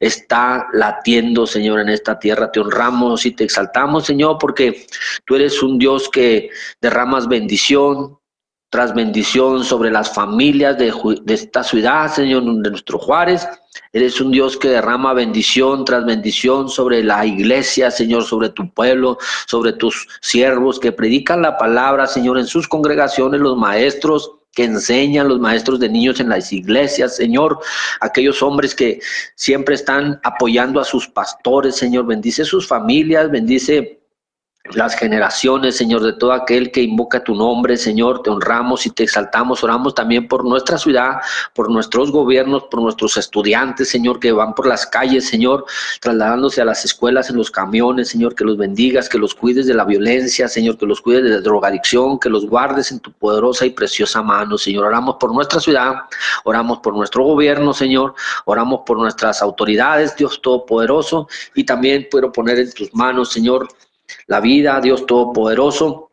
está 0.00 0.66
latiendo, 0.74 1.46
Señor, 1.46 1.80
en 1.80 1.88
esta 1.88 2.18
tierra. 2.18 2.52
Te 2.52 2.60
honramos 2.60 3.24
y 3.24 3.30
te 3.30 3.44
exaltamos, 3.44 4.04
Señor, 4.04 4.36
porque 4.38 4.86
tú 5.24 5.36
eres 5.36 5.62
un 5.62 5.78
Dios 5.78 6.10
que 6.10 6.50
derramas 6.80 7.26
bendición, 7.26 8.19
tras 8.70 8.94
bendición 8.94 9.64
sobre 9.64 9.90
las 9.90 10.14
familias 10.14 10.78
de, 10.78 10.94
esta 11.26 11.64
ciudad, 11.64 12.12
Señor, 12.12 12.44
de 12.62 12.70
nuestro 12.70 12.98
Juárez. 12.98 13.46
Eres 13.92 14.20
un 14.20 14.30
Dios 14.30 14.56
que 14.56 14.68
derrama 14.68 15.12
bendición 15.12 15.84
tras 15.84 16.06
bendición 16.06 16.68
sobre 16.68 17.02
la 17.02 17.26
iglesia, 17.26 17.90
Señor, 17.90 18.22
sobre 18.24 18.48
tu 18.50 18.72
pueblo, 18.72 19.18
sobre 19.46 19.72
tus 19.72 20.06
siervos 20.20 20.78
que 20.78 20.92
predican 20.92 21.42
la 21.42 21.58
palabra, 21.58 22.06
Señor, 22.06 22.38
en 22.38 22.46
sus 22.46 22.68
congregaciones, 22.68 23.40
los 23.40 23.56
maestros 23.56 24.30
que 24.52 24.64
enseñan 24.64 25.28
los 25.28 25.40
maestros 25.40 25.78
de 25.78 25.88
niños 25.88 26.20
en 26.20 26.28
las 26.28 26.52
iglesias, 26.52 27.16
Señor, 27.16 27.60
aquellos 28.00 28.42
hombres 28.42 28.74
que 28.74 29.00
siempre 29.36 29.74
están 29.74 30.20
apoyando 30.24 30.80
a 30.80 30.84
sus 30.84 31.08
pastores, 31.08 31.76
Señor, 31.76 32.06
bendice 32.06 32.44
sus 32.44 32.66
familias, 32.66 33.30
bendice 33.30 33.99
las 34.74 34.94
generaciones, 34.94 35.76
Señor, 35.76 36.02
de 36.02 36.12
todo 36.12 36.32
aquel 36.32 36.70
que 36.70 36.82
invoca 36.82 37.22
tu 37.22 37.34
nombre, 37.34 37.76
Señor, 37.76 38.22
te 38.22 38.30
honramos 38.30 38.86
y 38.86 38.90
te 38.90 39.04
exaltamos, 39.04 39.62
oramos 39.64 39.94
también 39.94 40.28
por 40.28 40.44
nuestra 40.44 40.78
ciudad, 40.78 41.20
por 41.54 41.70
nuestros 41.70 42.10
gobiernos, 42.10 42.64
por 42.64 42.80
nuestros 42.82 43.16
estudiantes, 43.16 43.88
Señor, 43.88 44.20
que 44.20 44.32
van 44.32 44.54
por 44.54 44.66
las 44.66 44.86
calles, 44.86 45.28
Señor, 45.28 45.64
trasladándose 46.00 46.60
a 46.60 46.64
las 46.64 46.84
escuelas 46.84 47.30
en 47.30 47.36
los 47.36 47.50
camiones, 47.50 48.08
Señor, 48.08 48.34
que 48.34 48.44
los 48.44 48.56
bendigas, 48.56 49.08
que 49.08 49.18
los 49.18 49.34
cuides 49.34 49.66
de 49.66 49.74
la 49.74 49.84
violencia, 49.84 50.48
Señor, 50.48 50.78
que 50.78 50.86
los 50.86 51.00
cuides 51.00 51.24
de 51.24 51.30
la 51.30 51.40
drogadicción, 51.40 52.18
que 52.18 52.28
los 52.28 52.46
guardes 52.46 52.92
en 52.92 53.00
tu 53.00 53.12
poderosa 53.12 53.66
y 53.66 53.70
preciosa 53.70 54.22
mano, 54.22 54.58
Señor. 54.58 54.86
Oramos 54.86 55.16
por 55.18 55.32
nuestra 55.34 55.60
ciudad, 55.60 55.94
oramos 56.44 56.78
por 56.78 56.94
nuestro 56.94 57.24
gobierno, 57.24 57.72
Señor, 57.72 58.14
oramos 58.44 58.80
por 58.86 58.98
nuestras 58.98 59.42
autoridades, 59.42 60.16
Dios 60.16 60.40
Todopoderoso, 60.40 61.28
y 61.54 61.64
también 61.64 62.06
puedo 62.10 62.32
poner 62.32 62.58
en 62.58 62.72
tus 62.72 62.92
manos, 62.94 63.32
Señor, 63.32 63.68
la 64.26 64.40
vida, 64.40 64.80
Dios 64.80 65.06
Todopoderoso, 65.06 66.10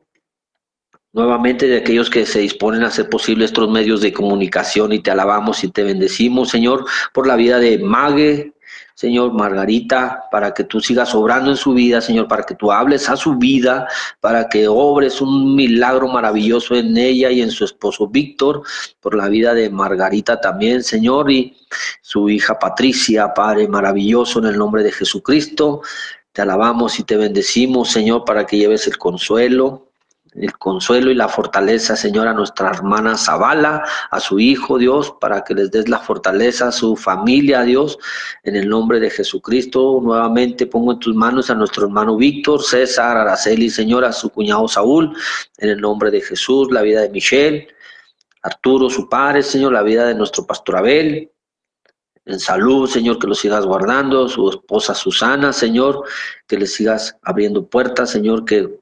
nuevamente 1.14 1.68
de 1.68 1.78
aquellos 1.78 2.10
que 2.10 2.26
se 2.26 2.40
disponen 2.40 2.84
a 2.84 2.88
hacer 2.88 3.10
posible 3.10 3.46
estos 3.46 3.70
medios 3.70 4.02
de 4.02 4.14
comunicación 4.14 4.92
y 4.94 5.00
te 5.00 5.12
alabamos 5.12 5.64
y 5.64 5.72
te 5.72 5.84
bendecimos, 5.84 6.50
Señor, 6.50 6.86
por 7.14 7.26
la 7.26 7.36
vida 7.36 7.60
de 7.60 7.80
Mague, 7.80 8.54
Señor, 8.98 9.32
Margarita, 9.32 10.24
para 10.32 10.56
que 10.56 10.64
tú 10.64 10.82
sigas 10.82 11.14
obrando 11.14 11.52
en 11.52 11.56
su 11.56 11.76
vida, 11.76 12.02
Señor, 12.02 12.28
para 12.28 12.42
que 12.42 12.56
tú 12.56 12.72
hables 12.72 13.08
a 13.10 13.16
su 13.16 13.36
vida, 13.36 13.88
para 14.20 14.50
que 14.50 14.68
obres 14.68 15.22
un 15.22 15.56
milagro 15.56 16.08
maravilloso 16.08 16.74
en 16.74 16.98
ella 16.98 17.30
y 17.30 17.42
en 17.42 17.52
su 17.52 17.64
esposo 17.64 18.08
Víctor, 18.08 18.64
por 19.00 19.16
la 19.16 19.28
vida 19.28 19.54
de 19.54 19.70
Margarita 19.70 20.42
también, 20.42 20.82
Señor, 20.82 21.32
y 21.32 21.56
su 22.02 22.28
hija 22.28 22.58
Patricia, 22.58 23.36
Padre 23.36 23.68
maravilloso, 23.68 24.40
en 24.40 24.46
el 24.46 24.58
nombre 24.58 24.82
de 24.82 24.92
Jesucristo. 24.92 25.82
Te 26.38 26.44
alabamos 26.44 27.00
y 27.00 27.04
te 27.04 27.18
bendecimos, 27.18 27.90
Señor, 27.90 28.24
para 28.24 28.46
que 28.46 28.60
lleves 28.60 28.86
el 28.86 29.00
consuelo, 29.00 29.88
el 30.36 30.56
consuelo 30.56 31.10
y 31.10 31.16
la 31.16 31.30
fortaleza, 31.30 31.96
Señor, 31.96 32.28
a 32.28 32.34
nuestra 32.36 32.70
hermana 32.70 33.18
Zavala, 33.18 33.84
a 34.12 34.20
su 34.20 34.40
hijo, 34.40 34.78
Dios, 34.78 35.16
para 35.20 35.44
que 35.44 35.56
les 35.56 35.72
des 35.72 35.90
la 35.90 35.98
fortaleza 35.98 36.68
a 36.68 36.72
su 36.72 36.96
familia, 36.96 37.64
Dios, 37.64 37.98
en 38.44 38.56
el 38.56 38.70
nombre 38.70 39.00
de 39.00 39.10
Jesucristo. 39.10 40.00
Nuevamente 40.00 40.68
pongo 40.68 40.92
en 40.92 41.00
tus 41.00 41.16
manos 41.16 41.50
a 41.50 41.56
nuestro 41.56 41.88
hermano 41.88 42.16
Víctor, 42.16 42.62
César, 42.62 43.18
Araceli, 43.18 43.72
Señor, 43.72 44.06
a 44.06 44.14
su 44.14 44.30
cuñado 44.30 44.68
Saúl, 44.68 45.18
en 45.58 45.70
el 45.70 45.82
nombre 45.82 46.12
de 46.12 46.22
Jesús, 46.22 46.72
la 46.72 46.84
vida 46.84 47.02
de 47.02 47.10
Michelle, 47.10 47.68
Arturo, 48.44 48.92
su 48.92 49.10
padre, 49.10 49.42
Señor, 49.42 49.74
la 49.74 49.82
vida 49.82 50.06
de 50.06 50.14
nuestro 50.14 50.46
pastor 50.46 50.76
Abel, 50.76 51.32
en 52.28 52.40
salud, 52.40 52.90
Señor, 52.90 53.20
que 53.20 53.28
lo 53.28 53.36
sigas 53.36 53.66
guardando, 53.66 54.28
su 54.28 54.50
esposa 54.50 54.94
Susana, 54.94 55.54
Señor, 55.54 56.04
que 56.46 56.58
le 56.58 56.68
sigas 56.68 57.18
abriendo 57.24 57.66
puertas, 57.66 58.12
Señor, 58.12 58.46
que 58.46 58.80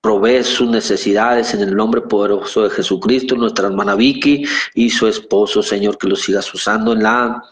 provee 0.00 0.42
sus 0.42 0.68
necesidades 0.68 1.54
en 1.54 1.60
el 1.60 1.74
nombre 1.74 2.00
poderoso 2.00 2.62
de 2.62 2.70
Jesucristo, 2.70 3.36
nuestra 3.36 3.68
hermana 3.68 3.94
Vicky 3.94 4.44
y 4.74 4.90
su 4.90 5.06
esposo, 5.06 5.62
Señor, 5.62 5.98
que 5.98 6.08
lo 6.08 6.16
sigas 6.16 6.52
usando 6.52 6.92
en 6.92 7.02
la 7.02 7.42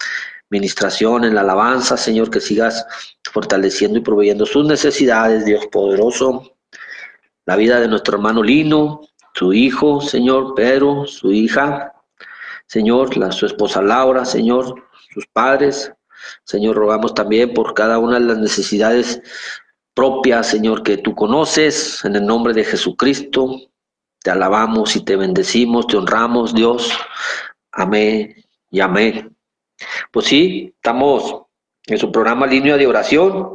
administración, 0.50 1.24
en 1.24 1.34
la 1.34 1.42
alabanza, 1.42 1.96
Señor, 1.96 2.28
que 2.30 2.40
sigas 2.40 2.84
fortaleciendo 3.32 3.98
y 3.98 4.02
proveyendo 4.02 4.46
sus 4.46 4.66
necesidades, 4.66 5.44
Dios 5.44 5.66
poderoso. 5.70 6.56
La 7.46 7.56
vida 7.56 7.80
de 7.80 7.88
nuestro 7.88 8.16
hermano 8.16 8.42
Lino, 8.42 9.02
su 9.34 9.52
hijo, 9.52 10.00
Señor, 10.00 10.54
Pedro, 10.54 11.06
su 11.06 11.32
hija, 11.32 11.92
Señor, 12.66 13.16
la, 13.16 13.30
su 13.30 13.46
esposa 13.46 13.80
Laura, 13.80 14.24
Señor, 14.24 14.74
sus 15.12 15.26
padres, 15.26 15.92
Señor, 16.44 16.76
rogamos 16.76 17.14
también 17.14 17.52
por 17.54 17.74
cada 17.74 17.98
una 17.98 18.18
de 18.18 18.26
las 18.26 18.38
necesidades 18.38 19.20
propias, 19.94 20.48
Señor, 20.48 20.82
que 20.82 20.98
tú 20.98 21.14
conoces, 21.14 22.04
en 22.04 22.16
el 22.16 22.26
nombre 22.26 22.52
de 22.52 22.64
Jesucristo. 22.64 23.56
Te 24.22 24.30
alabamos 24.30 24.96
y 24.96 25.04
te 25.04 25.16
bendecimos, 25.16 25.86
te 25.86 25.96
honramos, 25.96 26.54
Dios. 26.54 26.92
Amén 27.72 28.34
y 28.70 28.80
amén. 28.80 29.36
Pues 30.10 30.26
sí, 30.26 30.72
estamos 30.74 31.42
en 31.86 31.98
su 31.98 32.12
programa 32.12 32.46
Línea 32.46 32.76
de 32.76 32.86
Oración. 32.86 33.54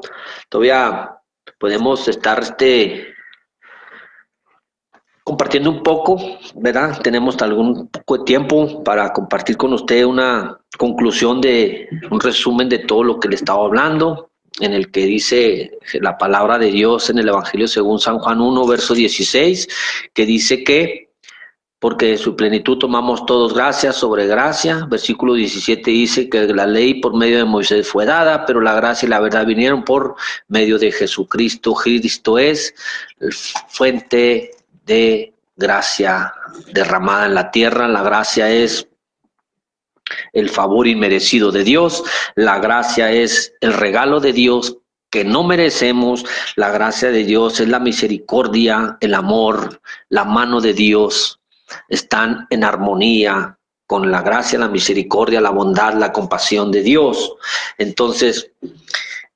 Todavía 0.50 1.12
podemos 1.60 2.08
estar 2.08 2.40
este, 2.40 3.14
compartiendo 5.24 5.70
un 5.70 5.84
poco, 5.84 6.18
¿verdad? 6.56 7.00
Tenemos 7.02 7.40
algún 7.42 7.88
poco 7.90 8.18
de 8.18 8.24
tiempo 8.24 8.84
para 8.84 9.14
compartir 9.14 9.58
con 9.58 9.74
usted 9.74 10.04
una 10.04 10.60
conclusión 10.78 11.42
de 11.42 11.90
un 12.10 12.20
resumen 12.20 12.70
de 12.70 12.80
todo 12.80 13.04
lo 13.04 13.20
que 13.20 13.30
le 13.30 13.36
estaba 13.36 13.66
hablando, 13.66 14.30
en 14.60 14.74
el 14.74 14.92
que 14.92 15.06
dice 15.06 15.72
la 16.00 16.18
palabra 16.18 16.58
de 16.58 16.72
Dios 16.72 17.10
en 17.10 17.20
el 17.20 17.28
Evangelio 17.28 17.68
según 17.68 18.00
San 18.00 18.20
Juan 18.20 18.40
1, 18.40 18.68
verso 18.68 18.94
16, 18.94 19.68
que 20.14 20.26
dice 20.26 20.64
que 20.64 21.06
porque 21.80 22.08
de 22.08 22.18
su 22.18 22.36
plenitud 22.36 22.78
tomamos 22.78 23.26
todos 23.26 23.54
gracia 23.54 23.92
sobre 23.92 24.26
gracia. 24.26 24.88
Versículo 24.90 25.34
17 25.34 25.92
dice 25.92 26.30
que 26.30 26.48
la 26.48 26.66
ley 26.66 26.96
por 26.96 27.16
medio 27.16 27.38
de 27.38 27.46
Moisés 27.46 27.88
fue 27.88 28.06
dada, 28.06 28.46
pero 28.46 28.62
la 28.62 28.74
gracia 28.74 29.06
y 29.06 29.10
la 29.10 29.20
verdad 29.20 29.46
vinieron 29.46 29.84
por 29.84 30.16
medio 30.48 30.80
de 30.80 30.92
Jesucristo. 30.92 31.76
Cristo 31.76 32.40
es 32.40 32.74
fuente 33.68 34.52
de 34.86 35.34
gracia 35.56 36.34
derramada 36.74 37.28
en 37.28 37.36
la 37.36 37.52
tierra. 37.52 37.88
La 37.88 38.02
gracia 38.02 38.50
es 38.50 38.88
el 40.34 40.50
favor 40.50 40.88
inmerecido 40.88 41.52
de 41.52 41.64
Dios. 41.64 42.04
La 42.36 42.60
gracia 42.60 43.12
es 43.12 43.54
el 43.62 43.74
regalo 43.74 44.20
de 44.20 44.34
Dios 44.34 44.78
que 45.10 45.24
no 45.24 45.44
merecemos. 45.44 46.26
La 46.56 46.72
gracia 46.72 47.12
de 47.12 47.24
Dios 47.24 47.60
es 47.60 47.68
la 47.68 47.80
misericordia, 47.80 48.98
el 49.00 49.14
amor, 49.14 49.82
la 50.10 50.24
mano 50.24 50.62
de 50.62 50.74
Dios 50.74 51.40
están 51.90 52.48
en 52.50 52.64
armonía 52.64 53.58
con 53.88 54.12
la 54.12 54.22
gracia, 54.22 54.60
la 54.60 54.68
misericordia, 54.68 55.42
la 55.42 55.52
bondad, 55.52 55.94
la 55.94 56.12
compasión 56.12 56.72
de 56.72 56.82
Dios. 56.82 57.34
Entonces, 57.78 58.52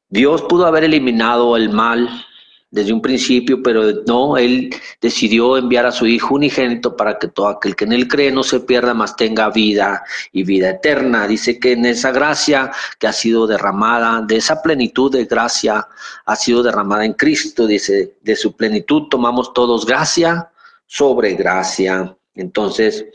Dios 0.09 0.41
pudo 0.43 0.65
haber 0.65 0.83
eliminado 0.83 1.55
el 1.55 1.69
mal 1.69 2.25
desde 2.71 2.93
un 2.93 3.01
principio, 3.01 3.63
pero 3.63 4.03
no, 4.05 4.37
Él 4.37 4.69
decidió 5.01 5.57
enviar 5.57 5.85
a 5.85 5.91
su 5.91 6.05
Hijo 6.05 6.35
unigénito 6.35 6.95
para 6.95 7.17
que 7.17 7.27
todo 7.27 7.47
aquel 7.47 7.75
que 7.75 7.85
en 7.85 7.93
Él 7.93 8.07
cree 8.07 8.31
no 8.31 8.43
se 8.43 8.59
pierda, 8.59 8.93
más 8.93 9.15
tenga 9.15 9.49
vida 9.49 10.03
y 10.31 10.43
vida 10.43 10.69
eterna. 10.71 11.27
Dice 11.27 11.59
que 11.59 11.73
en 11.73 11.85
esa 11.85 12.11
gracia 12.11 12.71
que 12.99 13.07
ha 13.07 13.13
sido 13.13 13.47
derramada, 13.47 14.21
de 14.21 14.37
esa 14.37 14.61
plenitud 14.61 15.11
de 15.11 15.25
gracia 15.25 15.87
ha 16.25 16.35
sido 16.35 16.61
derramada 16.61 17.05
en 17.05 17.13
Cristo, 17.13 17.65
dice, 17.65 18.17
de 18.21 18.35
su 18.35 18.55
plenitud 18.55 19.07
tomamos 19.09 19.53
todos 19.53 19.85
gracia 19.85 20.51
sobre 20.85 21.33
gracia. 21.33 22.15
Entonces, 22.41 23.05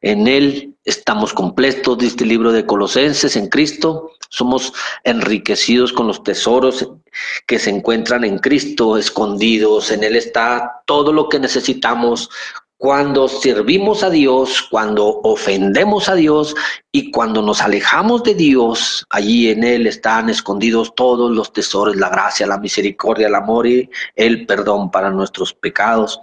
en 0.00 0.26
Él 0.28 0.74
estamos 0.84 1.32
completos, 1.32 1.98
dice 1.98 2.16
el 2.20 2.28
libro 2.28 2.52
de 2.52 2.66
Colosenses, 2.66 3.36
en 3.36 3.48
Cristo. 3.48 4.10
Somos 4.30 4.72
enriquecidos 5.04 5.92
con 5.92 6.06
los 6.06 6.22
tesoros 6.22 6.88
que 7.46 7.58
se 7.58 7.70
encuentran 7.70 8.24
en 8.24 8.38
Cristo, 8.38 8.96
escondidos. 8.96 9.90
En 9.90 10.02
Él 10.02 10.16
está 10.16 10.82
todo 10.86 11.12
lo 11.12 11.28
que 11.28 11.38
necesitamos 11.38 12.30
cuando 12.82 13.28
servimos 13.28 14.02
a 14.02 14.10
Dios, 14.10 14.66
cuando 14.68 15.20
ofendemos 15.22 16.08
a 16.08 16.16
Dios 16.16 16.56
y 16.90 17.12
cuando 17.12 17.40
nos 17.40 17.60
alejamos 17.60 18.24
de 18.24 18.34
Dios, 18.34 19.06
allí 19.08 19.50
en 19.50 19.62
Él 19.62 19.86
están 19.86 20.28
escondidos 20.28 20.92
todos 20.96 21.30
los 21.30 21.52
tesoros, 21.52 21.94
la 21.94 22.08
gracia, 22.08 22.44
la 22.44 22.58
misericordia, 22.58 23.28
el 23.28 23.36
amor 23.36 23.68
y 23.68 23.88
el 24.16 24.46
perdón 24.46 24.90
para 24.90 25.10
nuestros 25.10 25.54
pecados. 25.54 26.20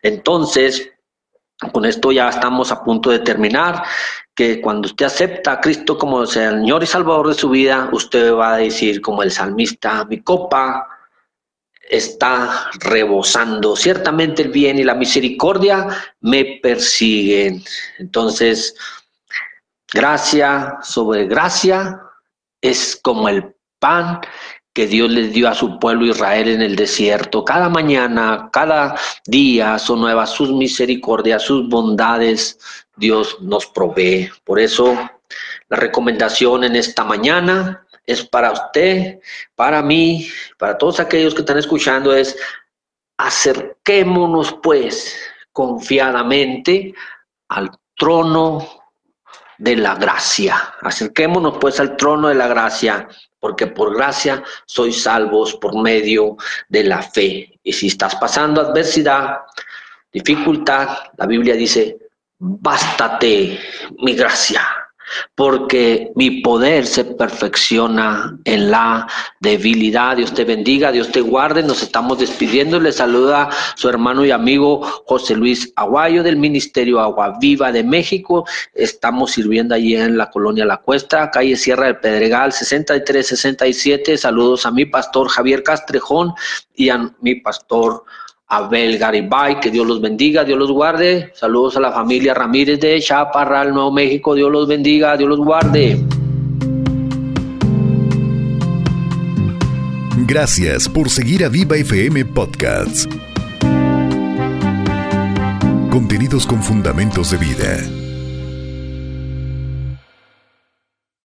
Entonces, 0.00 0.92
con 1.72 1.84
esto 1.84 2.12
ya 2.12 2.28
estamos 2.28 2.70
a 2.70 2.82
punto 2.84 3.10
de 3.10 3.20
terminar, 3.20 3.82
que 4.34 4.60
cuando 4.60 4.86
usted 4.86 5.06
acepta 5.06 5.52
a 5.52 5.60
Cristo 5.60 5.96
como 5.96 6.26
Señor 6.26 6.82
y 6.82 6.86
Salvador 6.86 7.28
de 7.28 7.34
su 7.34 7.48
vida, 7.48 7.88
usted 7.92 8.34
va 8.34 8.54
a 8.54 8.58
decir 8.58 9.00
como 9.00 9.22
el 9.22 9.30
salmista, 9.30 10.04
mi 10.04 10.20
copa 10.20 10.86
está 11.88 12.70
rebosando. 12.80 13.76
Ciertamente 13.76 14.42
el 14.42 14.50
bien 14.50 14.78
y 14.78 14.84
la 14.84 14.94
misericordia 14.94 15.86
me 16.20 16.58
persiguen. 16.62 17.62
Entonces, 17.98 18.74
gracia 19.92 20.78
sobre 20.82 21.26
gracia 21.26 22.00
es 22.60 22.98
como 23.02 23.28
el 23.28 23.54
pan 23.78 24.20
que 24.76 24.86
Dios 24.86 25.10
les 25.10 25.32
dio 25.32 25.48
a 25.48 25.54
su 25.54 25.78
pueblo 25.78 26.04
Israel 26.04 26.48
en 26.48 26.60
el 26.60 26.76
desierto. 26.76 27.42
Cada 27.42 27.70
mañana, 27.70 28.50
cada 28.52 28.94
día 29.24 29.78
son 29.78 30.02
nuevas 30.02 30.28
sus 30.28 30.52
misericordias, 30.52 31.44
sus 31.44 31.66
bondades. 31.66 32.58
Dios 32.94 33.38
nos 33.40 33.64
provee. 33.64 34.28
Por 34.44 34.60
eso 34.60 34.94
la 35.70 35.76
recomendación 35.78 36.64
en 36.64 36.76
esta 36.76 37.04
mañana 37.04 37.86
es 38.04 38.22
para 38.22 38.52
usted, 38.52 39.18
para 39.54 39.80
mí, 39.80 40.28
para 40.58 40.76
todos 40.76 41.00
aquellos 41.00 41.34
que 41.34 41.40
están 41.40 41.56
escuchando, 41.56 42.14
es 42.14 42.36
acerquémonos 43.16 44.58
pues 44.62 45.18
confiadamente 45.52 46.92
al 47.48 47.70
trono 47.96 48.82
de 49.56 49.76
la 49.76 49.94
gracia. 49.94 50.74
Acerquémonos 50.82 51.56
pues 51.58 51.80
al 51.80 51.96
trono 51.96 52.28
de 52.28 52.34
la 52.34 52.46
gracia 52.46 53.08
porque 53.46 53.68
por 53.68 53.94
gracia 53.94 54.42
sois 54.66 55.06
salvos 55.06 55.54
por 55.54 55.80
medio 55.80 56.34
de 56.68 56.82
la 56.82 57.00
fe. 57.00 57.46
Y 57.62 57.72
si 57.72 57.86
estás 57.86 58.16
pasando 58.16 58.60
adversidad, 58.60 59.38
dificultad, 60.12 60.88
la 61.16 61.26
Biblia 61.26 61.54
dice, 61.54 61.96
bástate 62.40 63.56
mi 63.98 64.14
gracia 64.16 64.85
porque 65.34 66.12
mi 66.14 66.42
poder 66.42 66.86
se 66.86 67.04
perfecciona 67.04 68.38
en 68.44 68.70
la 68.70 69.06
debilidad. 69.40 70.16
Dios 70.16 70.32
te 70.34 70.44
bendiga, 70.44 70.92
Dios 70.92 71.10
te 71.12 71.20
guarde. 71.20 71.62
Nos 71.62 71.82
estamos 71.82 72.18
despidiendo. 72.18 72.80
Le 72.80 72.92
saluda 72.92 73.48
su 73.76 73.88
hermano 73.88 74.24
y 74.24 74.30
amigo 74.30 74.82
José 75.06 75.34
Luis 75.34 75.72
Aguayo 75.76 76.22
del 76.22 76.36
Ministerio 76.36 77.00
Agua 77.00 77.36
Viva 77.40 77.72
de 77.72 77.84
México. 77.84 78.46
Estamos 78.74 79.32
sirviendo 79.32 79.74
allí 79.74 79.96
en 79.96 80.16
la 80.16 80.30
colonia 80.30 80.64
La 80.64 80.78
Cuesta, 80.78 81.30
calle 81.30 81.56
Sierra 81.56 81.86
del 81.86 81.98
Pedregal, 81.98 82.52
6367. 82.52 84.16
Saludos 84.16 84.66
a 84.66 84.70
mi 84.70 84.86
pastor 84.86 85.28
Javier 85.28 85.62
Castrejón 85.62 86.32
y 86.74 86.88
a 86.88 87.10
mi 87.20 87.36
pastor 87.36 88.04
Abel 88.48 88.96
Garibay, 88.96 89.58
que 89.58 89.70
Dios 89.70 89.86
los 89.86 90.00
bendiga, 90.00 90.44
Dios 90.44 90.58
los 90.58 90.70
guarde. 90.70 91.32
Saludos 91.34 91.76
a 91.76 91.80
la 91.80 91.90
familia 91.90 92.32
Ramírez 92.32 92.78
de 92.78 93.00
Chaparral, 93.00 93.72
Nuevo 93.72 93.90
México, 93.90 94.34
Dios 94.34 94.50
los 94.52 94.68
bendiga, 94.68 95.16
Dios 95.16 95.28
los 95.28 95.40
guarde. 95.40 96.00
Gracias 100.28 100.88
por 100.88 101.10
seguir 101.10 101.44
a 101.44 101.48
Viva 101.48 101.76
FM 101.76 102.24
Podcasts. 102.26 103.08
Contenidos 105.90 106.46
con 106.46 106.62
fundamentos 106.62 107.30
de 107.30 107.36
vida. 107.38 108.05